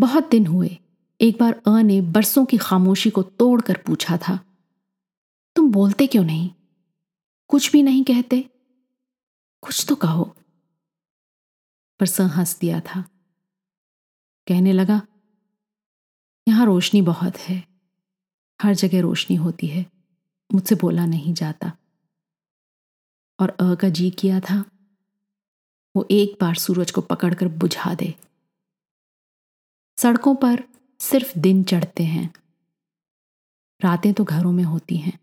बहुत 0.00 0.30
दिन 0.30 0.46
हुए, 0.46 0.78
एक 1.20 1.38
बार 1.40 1.62
अ 1.66 1.82
ने 1.82 2.00
बरसों 2.00 2.44
की 2.44 2.56
खामोशी 2.56 3.10
को 3.10 3.22
तोड़कर 3.22 3.82
पूछा 3.86 4.16
था, 4.16 4.44
तुम 5.56 5.72
बोलते 5.72 6.06
क्यों 6.06 6.24
नहीं? 6.24 6.50
कुछ 7.48 7.72
भी 7.72 7.82
नहीं 7.82 8.04
कहते? 8.04 8.50
कुछ 9.62 9.86
तो 9.88 9.96
कहो। 9.96 10.36
पर 12.00 12.06
स 12.06 12.20
हंस 12.20 12.58
दिया 12.58 12.80
था। 12.80 13.02
कहने 14.46 14.72
लगा, 14.72 15.02
यहाँ 16.48 16.66
रोशनी 16.66 17.02
बहुत 17.02 17.36
है। 17.36 17.77
हर 18.62 18.74
जगह 18.74 19.00
रोशनी 19.00 19.36
होती 19.36 19.66
है। 19.66 19.86
मुझसे 20.54 20.74
बोला 20.74 21.06
नहीं 21.06 21.34
जाता। 21.34 21.72
और 23.40 23.48
अ 23.48 23.74
का 23.74 23.88
जी 23.88 24.10
किया 24.10 24.40
था, 24.40 24.64
वो 25.96 26.08
एक 26.10 26.38
बार 26.40 26.54
सूरज 26.54 26.90
को 26.90 27.00
पकड़कर 27.00 27.48
बुझा 27.48 27.94
दे। 27.94 28.14
सड़कों 29.98 30.34
पर 30.34 30.64
सिर्फ़ 31.00 31.38
दिन 31.38 31.64
चढ़ते 31.64 32.04
हैं। 32.04 32.34
रातें 33.80 34.14
तो 34.14 34.24
घरों 34.24 34.52
में 34.52 34.64
होती 34.64 34.96
हैं। 34.96 35.18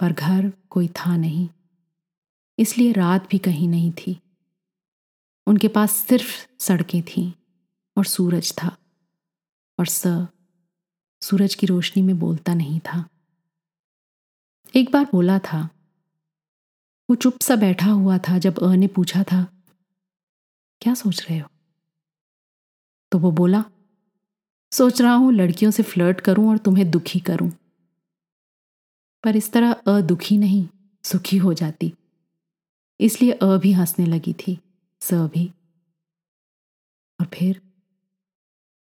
पर 0.00 0.12
घर 0.12 0.52
कोई 0.70 0.88
था 0.88 1.16
नहीं। 1.16 1.48
इसलिए 2.58 2.92
रात 2.92 3.28
भी 3.30 3.38
कहीं 3.38 3.68
नहीं 3.68 3.92
थी। 3.92 4.20
उनके 5.46 5.68
पास 5.68 5.92
सिर्फ़ 5.92 6.62
सड़कें 6.62 7.02
थीं 7.02 7.32
और 7.96 8.04
सूरज 8.04 8.54
था 8.62 8.76
और 9.78 9.86
स 9.86 10.26
सूरज 11.22 11.54
की 11.54 11.66
रोशनी 11.66 12.02
में 12.02 12.18
बोलता 12.18 12.54
नहीं 12.54 12.80
था। 12.80 13.08
एक 14.76 14.92
बार 14.92 15.04
बोला 15.04 15.38
था। 15.38 15.68
वो 17.10 17.16
चुप 17.16 17.40
सा 17.40 17.56
बैठा 17.56 17.90
हुआ 17.90 18.18
था 18.18 18.38
जब 18.38 18.58
अ 18.58 18.74
ने 18.74 18.86
पूछा 18.86 19.22
था, 19.22 19.46
क्या 20.80 20.94
सोच 20.94 21.26
रहे 21.30 21.38
हो? 21.38 21.48
तो 23.12 23.18
वो 23.18 23.30
बोला, 23.30 23.64
सोच 24.72 25.00
रहा 25.02 25.14
हूँ 25.14 25.32
लड़कियों 25.32 25.70
से 25.70 25.82
फ्लर्ट 25.82 26.20
करूँ 26.20 26.50
और 26.50 26.58
तुम्हें 26.58 26.90
दुखी 26.90 27.20
करूँ। 27.20 27.50
पर 29.24 29.36
इस 29.36 29.52
तरह 29.52 29.72
अ 29.72 30.00
दुखी 30.00 30.38
नहीं, 30.38 30.68
सुखी 31.04 31.36
हो 31.36 31.54
जाती। 31.54 31.94
इसलिए 33.00 33.32
अ 33.32 33.56
भी 33.56 33.72
हंसने 33.72 34.06
लगी 34.06 34.32
थी, 34.32 34.58
स 35.00 35.14
भी। 35.14 35.52
और 37.20 37.26
फिर 37.26 37.60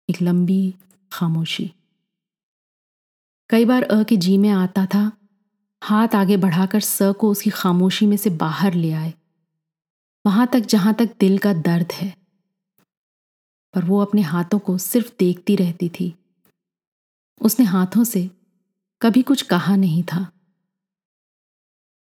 एक 0.09 0.23
लंबी 0.23 0.75
खामोशी। 1.13 1.73
कई 3.53 3.65
बार 3.65 3.83
अ 3.83 4.03
के 4.03 4.17
जी 4.17 4.38
में 4.38 4.49
आता 4.49 4.87
था। 4.87 5.12
हाथ 5.85 6.09
आगे 6.15 6.37
बढ़ाकर 6.37 6.81
स 6.81 6.99
को 7.03 7.31
उसकी 7.31 7.51
खामोशी 7.51 8.07
में 8.07 8.17
से 8.17 8.31
बाहर 8.31 8.75
ले 8.75 8.93
आए। 8.93 9.15
वहाँ 10.27 10.47
तक 10.47 10.61
जहाँ 10.61 10.95
तक 10.95 11.17
दिल 11.21 11.38
का 11.38 11.53
दर्द 11.53 11.93
है। 11.93 12.17
पर 13.75 13.85
वो 13.85 14.01
अपने 14.01 14.23
हाथों 14.23 14.59
को 14.59 14.79
सिर्फ़ 14.79 15.12
देखती 15.19 15.57
रहती 15.57 15.88
थी। 15.88 16.15
उसने 17.43 17.65
हाथों 17.65 18.05
से 18.05 18.31
कभी 19.03 19.23
कुछ 19.23 19.43
कहा 19.43 19.77
नहीं 19.77 20.03
था। 20.03 20.33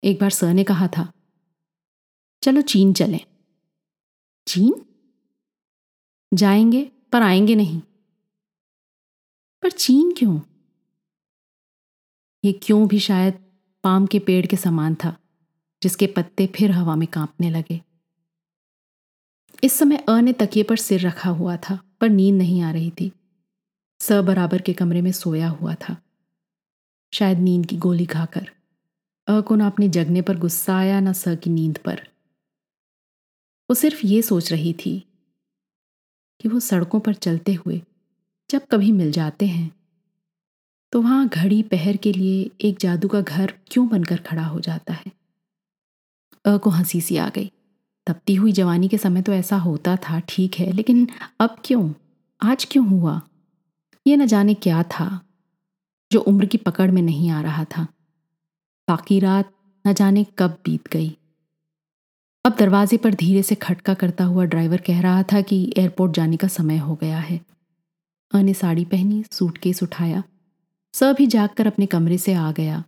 एक 0.03 0.19
बार 0.19 0.29
सर 0.29 0.53
ने 0.53 0.63
कहा 0.63 0.87
था, 0.87 1.11
चलो 2.43 2.61
चीन 2.61 2.93
चलें। 2.93 3.25
चीन? 4.47 4.85
जाएँगे 6.33 6.91
पर 7.11 7.21
आएँगे 7.21 7.55
नहीं। 7.55 7.81
पर 9.61 9.71
चीन 9.71 10.13
क्यों? 10.13 10.39
ये 12.45 12.53
क्यों 12.53 12.87
भी 12.87 12.99
शायद 12.99 13.33
पाम 13.83 14.05
के 14.05 14.19
पेड़ 14.19 14.45
के 14.45 14.57
समान 14.57 14.95
था, 14.95 15.17
जिसके 15.83 16.07
पत्ते 16.07 16.47
फिर 16.47 16.71
हवा 16.71 16.95
में 16.95 17.07
कांपने 17.07 17.49
लगे। 17.49 17.81
इस 19.63 19.73
समय 19.73 19.97
अ 19.97 20.21
ने 20.21 20.33
तकिए 20.33 20.63
पर 20.63 20.77
सिर 20.77 20.99
रखा 20.99 21.29
हुआ 21.29 21.57
था, 21.57 21.79
पर 22.01 22.09
नींद 22.09 22.35
नहीं 22.35 22.61
आ 22.61 22.71
रही 22.71 22.91
थी। 22.91 23.11
स 23.99 24.11
बराबर 24.11 24.61
के 24.61 24.73
कमरे 24.73 25.01
में 25.01 25.11
सोया 25.11 25.49
हुआ 25.49 25.75
था। 25.75 25.97
शायद 27.13 27.39
नींद 27.39 27.65
की 27.65 27.77
गोली 27.77 28.05
खाकर। 28.05 28.51
अ 29.27 29.41
को 29.41 29.55
ना 29.55 29.67
अपने 29.67 29.89
जगने 29.89 30.21
पर 30.21 30.37
गुस्सा 30.37 30.77
आया, 30.77 30.99
ना 30.99 31.13
स 31.13 31.23
की 31.27 31.49
नींद 31.49 31.77
पर। 31.77 32.07
वो 33.69 33.73
सिर्फ़ 33.73 34.05
ये 34.05 34.21
सोच 34.21 34.51
रही 34.51 34.73
थी 34.73 35.07
कि 36.41 36.49
वो 36.49 36.59
सड़कों 36.59 36.99
पर 36.99 37.13
चलते 37.13 37.53
हुए 37.53 37.81
जब 38.49 38.61
कभी 38.71 38.91
मिल 38.91 39.11
जाते 39.11 39.45
हैं 39.45 39.82
तो 40.93 41.01
वहाँ 41.01 41.27
घड़ी 41.27 41.63
पहर 41.63 41.97
के 41.97 42.13
लिए 42.13 42.51
एक 42.61 42.77
जादू 42.79 43.07
का 43.07 43.21
घर 43.21 43.53
क्यों 43.67 43.87
बनकर 43.87 44.17
खड़ा 44.17 44.45
हो 44.45 44.59
जाता 44.59 44.93
है? 44.93 45.11
अ, 46.45 46.57
को 46.57 46.69
हँसी 46.69 47.01
सी 47.01 47.17
आ 47.17 47.29
गई। 47.29 47.51
तपती 48.07 48.35
हुई 48.35 48.51
जवानी 48.51 48.87
के 48.87 48.97
समय 48.97 49.21
तो 49.21 49.33
ऐसा 49.33 49.57
होता 49.57 49.95
था, 49.95 50.19
ठीक 50.19 50.55
है, 50.55 50.71
लेकिन 50.71 51.07
अब 51.39 51.55
क्यों? 51.65 51.93
आज 52.43 52.67
क्यों 52.71 52.87
हुआ? 52.87 53.21
ये 54.07 54.15
न 54.15 54.25
जाने 54.25 54.53
क्या 54.53 54.83
था, 54.83 55.21
जो 56.11 56.19
उम्र 56.19 56.45
की 56.45 56.57
पकड़ 56.57 56.91
में 56.91 57.01
नहीं 57.01 57.29
आ 57.29 57.41
रहा 57.41 57.65
था। 57.65 57.83
बाकी 58.89 59.19
रात 59.19 59.51
न 59.87 59.93
जाने 59.93 60.25
कब 60.37 60.49
बीत 60.65 60.87
गई। 60.87 61.17
अब 62.45 62.55
दरवाजे 62.59 62.97
पर 62.97 63.13
धीरे 63.13 63.43
से 63.43 63.55
खटका 63.55 63.93
करता 63.93 64.23
हुआ 64.23 64.45
ड्राइवर 64.45 64.77
कह 64.77 65.01
रहा 65.01 65.23
था 65.23 65.41
कि 65.41 65.73
एयरपोर्ट 65.77 66.13
जाने 66.13 66.37
का 66.37 66.47
समय 66.47 66.77
हो 66.77 66.95
गया 66.95 67.19
है। 67.19 67.41
अने 68.33 68.53
साड़ी 68.53 68.85
पहनी, 68.85 69.23
सूटकेस 69.31 69.83
उठाया। 69.83 70.23
सब 70.93 71.15
ही 71.19 71.27
जागकर 71.27 71.67
अपने 71.67 71.85
कमरे 71.85 72.17
से 72.17 72.33
आ 72.33 72.51
गया 72.51 72.83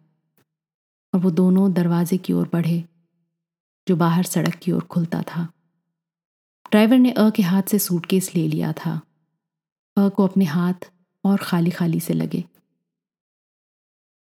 और 1.14 1.20
वो 1.20 1.32
दोनों 1.32 1.74
दरवाजे 1.74 2.18
की 2.18 2.34
ओर 2.34 2.50
बढ़े, 2.54 2.86
जो 3.88 3.96
बाहर 3.96 4.24
सड़क 4.24 4.56
की 4.56 4.72
ओर 4.72 4.84
खुलता 4.84 5.22
था। 5.22 5.48
ड्राइवर 6.72 6.98
ने 6.98 7.12
अ 7.12 7.30
के 7.30 7.44
हाथ 7.44 7.64
से 7.64 7.80
सूटकेस 7.80 8.36
ले 8.36 8.48
लिया 8.48 8.74
था। 8.74 9.02
अ 9.98 10.10
को 10.10 10.28
अपने 10.28 10.46
हाथ 10.46 10.92
और 11.24 11.38
खाली 11.38 11.72
खाली 11.72 12.00
से 12.00 12.14
लगे। 12.14 12.44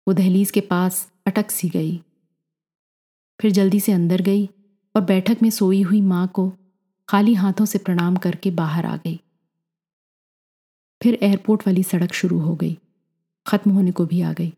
वो 0.07 0.13
दहलीज 0.13 0.51
के 0.51 0.61
पास 0.61 1.11
अटक 1.27 1.51
सी 1.51 1.69
गई। 1.69 2.03
फिर 3.41 3.51
जल्दी 3.51 3.79
से 3.79 3.91
अंदर 3.91 4.21
गई 4.21 4.45
और 4.95 5.01
बैठक 5.01 5.37
में 5.41 5.49
सोई 5.49 5.81
हुई 5.81 6.01
माँ 6.01 6.27
को 6.27 6.53
खाली 7.09 7.33
हाथों 7.33 7.65
से 7.65 7.79
प्रणाम 7.79 8.15
करके 8.15 8.51
बाहर 8.51 8.85
आ 8.85 8.97
गई। 8.97 9.19
फिर 11.03 11.19
एयरपोर्ट 11.21 11.67
वाली 11.67 11.83
सड़क 11.83 12.13
शुरू 12.13 12.39
हो 12.39 12.55
गई। 12.55 12.77
खत्म 13.47 13.71
होने 13.71 13.91
को 13.91 14.05
भी 14.05 14.21
आ 14.21 14.33
गई। 14.33 14.53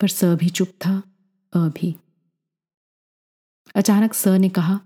पर 0.00 0.08
स 0.08 0.24
भी 0.24 0.48
चुप 0.48 0.68
था, 0.68 1.02
अ 1.52 1.58
भी। 1.58 1.96
अचानक 3.76 4.14
स 4.14 4.28
ने 4.28 4.48
कहा, 4.48 4.80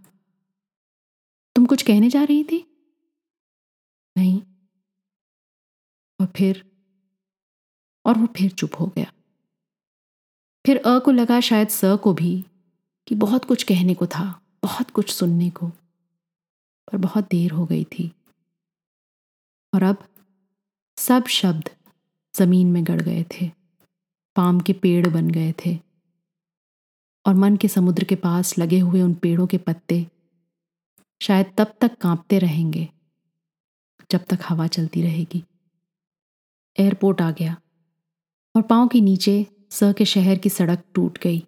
तुम 1.56 1.66
कुछ 1.66 1.82
कहने 1.82 2.10
जा 2.10 2.24
रही 2.24 2.44
थी? 2.44 2.88
नहीं। 4.18 4.42
और 6.20 6.26
फिर, 6.26 6.70
और 8.06 8.18
वो 8.18 8.26
फिर 8.26 8.50
चुप 8.50 8.70
हो 8.80 8.86
गया। 8.86 9.12
फिर 10.66 10.76
अ 10.76 10.98
को 10.98 11.10
लगा 11.10 11.40
शायद 11.40 11.68
स 11.68 11.80
को 11.84 12.14
भी 12.14 12.44
कि 13.06 13.14
बहुत 13.14 13.44
कुछ 13.44 13.62
कहने 13.62 13.94
को 13.94 14.06
था, 14.06 14.42
बहुत 14.62 14.90
कुछ 14.90 15.10
सुनने 15.10 15.50
को, 15.50 15.68
पर 16.88 16.96
बहुत 16.96 17.24
देर 17.24 17.50
हो 17.50 17.66
गई 17.66 17.84
थी। 17.84 18.12
और 19.74 19.82
अब 19.82 20.08
सब 20.98 21.24
शब्द 21.26 21.70
ज़मीन 22.34 22.70
में 22.72 22.84
गड़ 22.84 23.00
गए 23.00 23.24
थे, 23.32 23.48
पाम 24.36 24.60
के 24.60 24.72
पेड़ 24.72 25.06
बन 25.08 25.30
गए 25.30 25.52
थे 25.66 25.78
और 27.26 27.34
मन 27.34 27.56
के 27.56 27.68
समुद्र 27.68 28.04
के 28.04 28.14
पास 28.16 28.58
लगे 28.58 28.78
हुए 28.78 29.02
उन 29.02 29.14
पेड़ों 29.14 29.46
के 29.46 29.58
पत्ते 29.58 30.06
शायद 31.20 31.52
तब 31.58 31.74
तक 31.80 31.96
कांपते 32.00 32.38
रहेंगे, 32.38 32.88
जब 34.10 34.24
तक 34.24 34.38
हवा 34.48 34.66
चलती 34.66 35.02
रहेगी। 35.02 35.42
एयरपोर्ट 36.76 37.20
आ 37.20 37.30
गया 37.30 37.56
और 38.54 38.62
पाँव 38.62 38.88
के 38.88 39.00
नीचे 39.00 39.46
स 39.70 39.92
के 39.98 40.04
शहर 40.04 40.38
की 40.38 40.48
सड़क 40.48 40.84
टूट 40.94 41.18
गई। 41.18 41.42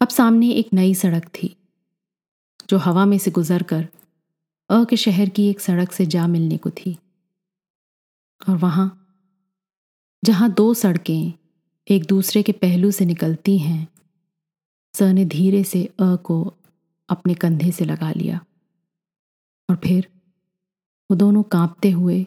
अब 0.00 0.08
सामने 0.08 0.50
एक 0.50 0.72
नई 0.72 0.94
सड़क 0.94 1.26
थी, 1.34 1.56
जो 2.68 2.78
हवा 2.78 3.04
में 3.06 3.18
से 3.18 3.30
गुजरकर 3.30 3.88
अ 4.70 4.84
के 4.84 4.96
शहर 4.96 5.28
की 5.28 5.48
एक 5.50 5.60
सड़क 5.60 5.92
से 5.92 6.06
जा 6.06 6.26
मिलने 6.26 6.56
को 6.56 6.70
थी 6.70 6.96
और 8.40 8.56
वहाँ 8.56 8.99
जहाँ 10.22 10.50
दो 10.52 10.72
सड़कें 10.74 11.32
एक 11.86 12.04
दूसरे 12.06 12.42
के 12.42 12.52
पहलू 12.52 12.90
से 12.90 13.04
निकलती 13.04 13.56
हैं 13.58 13.86
स 14.94 15.02
ने 15.02 15.24
धीरे 15.24 15.62
से 15.64 15.84
अ 16.00 16.14
को 16.16 16.42
अपने 17.08 17.34
कंधे 17.34 17.70
से 17.72 17.84
लगा 17.84 18.10
लिया। 18.12 18.40
और 19.68 19.76
फिर 19.76 20.08
वो 21.10 21.16
दोनों 21.16 21.42
कांपते 21.42 21.90
हुए 21.90 22.22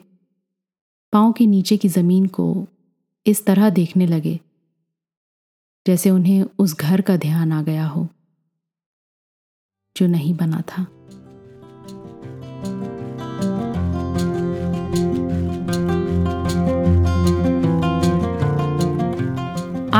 पाँव 1.12 1.32
के 1.32 1.46
नीचे 1.46 1.76
की 1.76 1.88
ज़मीन 1.88 2.26
को 2.26 2.66
इस 3.26 3.44
तरह 3.46 3.70
देखने 3.70 4.06
लगे, 4.06 4.38
जैसे 5.86 6.10
उन्हें 6.10 6.44
उस 6.58 6.76
घर 6.76 7.00
का 7.00 7.16
ध्यान 7.16 7.52
आ 7.52 7.62
गया 7.62 7.86
हो, 7.86 8.06
जो 9.96 10.06
नहीं 10.06 10.34
बना 10.34 10.60
था। 10.68 10.86